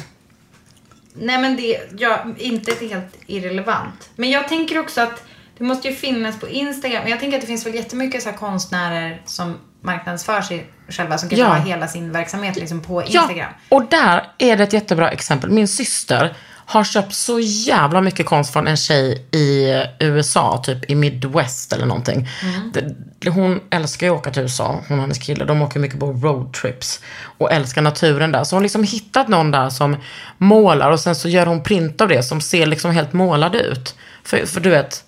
[1.13, 4.09] nej men det, ja, inte ett helt irrelevant.
[4.15, 5.23] Men jag tänker också att
[5.57, 7.01] det måste ju finnas på Instagram.
[7.03, 11.17] Men Jag tänker att det finns väl jättemycket så här konstnärer som marknadsför sig själva,
[11.17, 11.45] som kan Ja.
[11.47, 13.37] ha hela sin verksamhet liksom på Instagram.
[13.69, 15.49] Ja, och där är det ett jättebra exempel.
[15.49, 16.35] Min syster
[16.69, 21.85] har köpt så jävla mycket konst från en tjej i USA, typ i Midwest eller
[21.85, 22.27] någonting.
[22.73, 25.45] Det- Hon älskar ju att åka till USA, hon och hennes kille.
[25.45, 26.99] De åker mycket på roadtrips
[27.37, 28.43] och älskar naturen där.
[28.43, 29.97] Så hon har liksom hittat någon där som
[30.37, 33.95] målar och sen så gör hon print av det som ser liksom helt målad ut.
[34.23, 35.03] För, för du vet,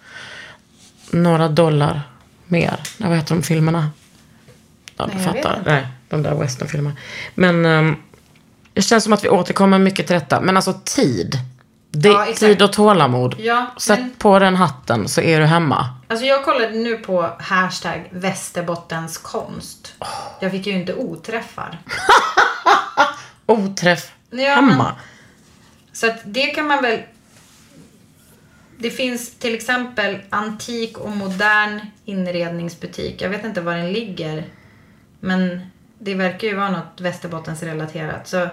[1.12, 2.02] några dollar
[2.46, 2.80] mer.
[2.98, 3.90] Vad heter de filmerna?
[4.98, 5.62] Ja, du fattar.
[5.66, 6.96] Nej, de där westernfilmerna.
[7.36, 7.96] Men um,
[8.74, 10.42] det känns som att vi återkommer mycket till detta.
[10.42, 11.38] Men alltså tid.
[11.92, 12.40] Det, Ja, exakt.
[12.40, 13.36] tid och tålamod.
[13.40, 15.90] Ja, Sätt men- på den hatten så är du hemma.
[16.08, 19.96] Alltså jag kollade nu på hashtag Västerbottens konst.
[20.40, 21.80] Jag fick ju inte oträffar.
[23.46, 24.84] Oträff Ja, hemma.
[24.84, 24.94] men-
[25.94, 27.00] Så att det kan man väl...
[28.78, 33.22] Det finns till exempel antik och modern inredningsbutik.
[33.22, 34.46] Jag vet inte var den ligger.
[35.20, 35.62] Men
[36.00, 38.28] det verkar ju vara något Västerbottens relaterat.
[38.28, 38.48] Så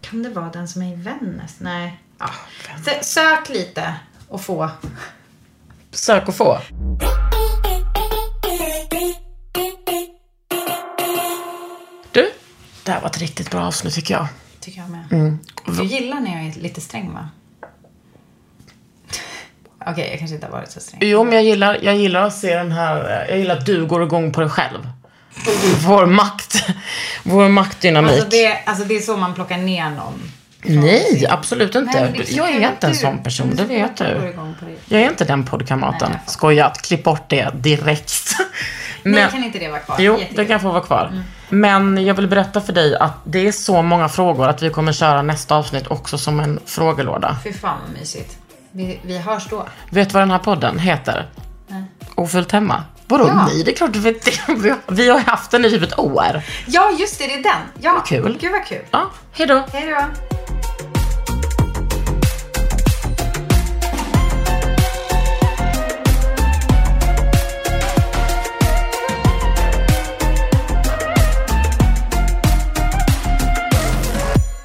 [0.00, 1.56] kan det vara den som är i Vännäs?
[1.60, 2.01] Nej.
[2.18, 2.30] Ja.
[2.84, 3.94] Sö- Sök lite
[4.28, 4.70] och få.
[5.90, 6.58] Sök och få.
[12.12, 12.30] Du,
[12.84, 14.26] det här var ett riktigt bra avsnitt tycker jag.
[14.60, 15.04] Tycker jag med.
[15.12, 15.38] Mm.
[15.66, 17.28] Du gillar när jag är lite sträng va?
[19.86, 21.00] Okej, jag kanske inte har varit så sträng.
[21.02, 24.02] Jo, men jag gillar, jag gillar att se den här, jag gillar att du går
[24.02, 24.88] igång på dig själv.
[25.86, 26.64] Vår makt,
[27.22, 28.12] vår maktdynamik.
[28.12, 30.32] Alltså det, alltså det är så man plockar ner någon.
[30.64, 32.00] Nej, absolut inte.
[32.00, 34.34] Nej, men så jag är inte en sån person, men det vet du.
[34.88, 36.08] Jag är inte den poddkamraten.
[36.10, 38.12] Nej, jag Skojat, klipp bort det direkt.
[39.02, 39.96] Nej, kan inte det vara kvar?
[40.00, 41.06] Jo, det kan få vara kvar.
[41.12, 41.22] Mm.
[41.48, 44.92] Men jag vill berätta för dig att det är så många frågor att vi kommer
[44.92, 47.36] köra nästa avsnitt också som en frågelåda.
[47.44, 48.38] Fy fan vad mysigt.
[48.70, 49.66] Vi, vi hörs då.
[49.90, 51.28] Vet du vad den här podden heter?
[51.68, 51.82] Nej.
[52.14, 52.84] Ofullt hemma.
[53.06, 53.46] Vadå Ja.
[53.46, 53.62] nej?
[53.64, 54.32] Det är klart du vet det.
[54.56, 56.42] Vi har- Vi har haft den i typ ett år.
[56.66, 57.52] Ja, just det, det är den.
[57.80, 58.38] Ja, Vad kul.
[58.40, 58.82] Gud vad kul.
[58.90, 59.62] Ja, hej då.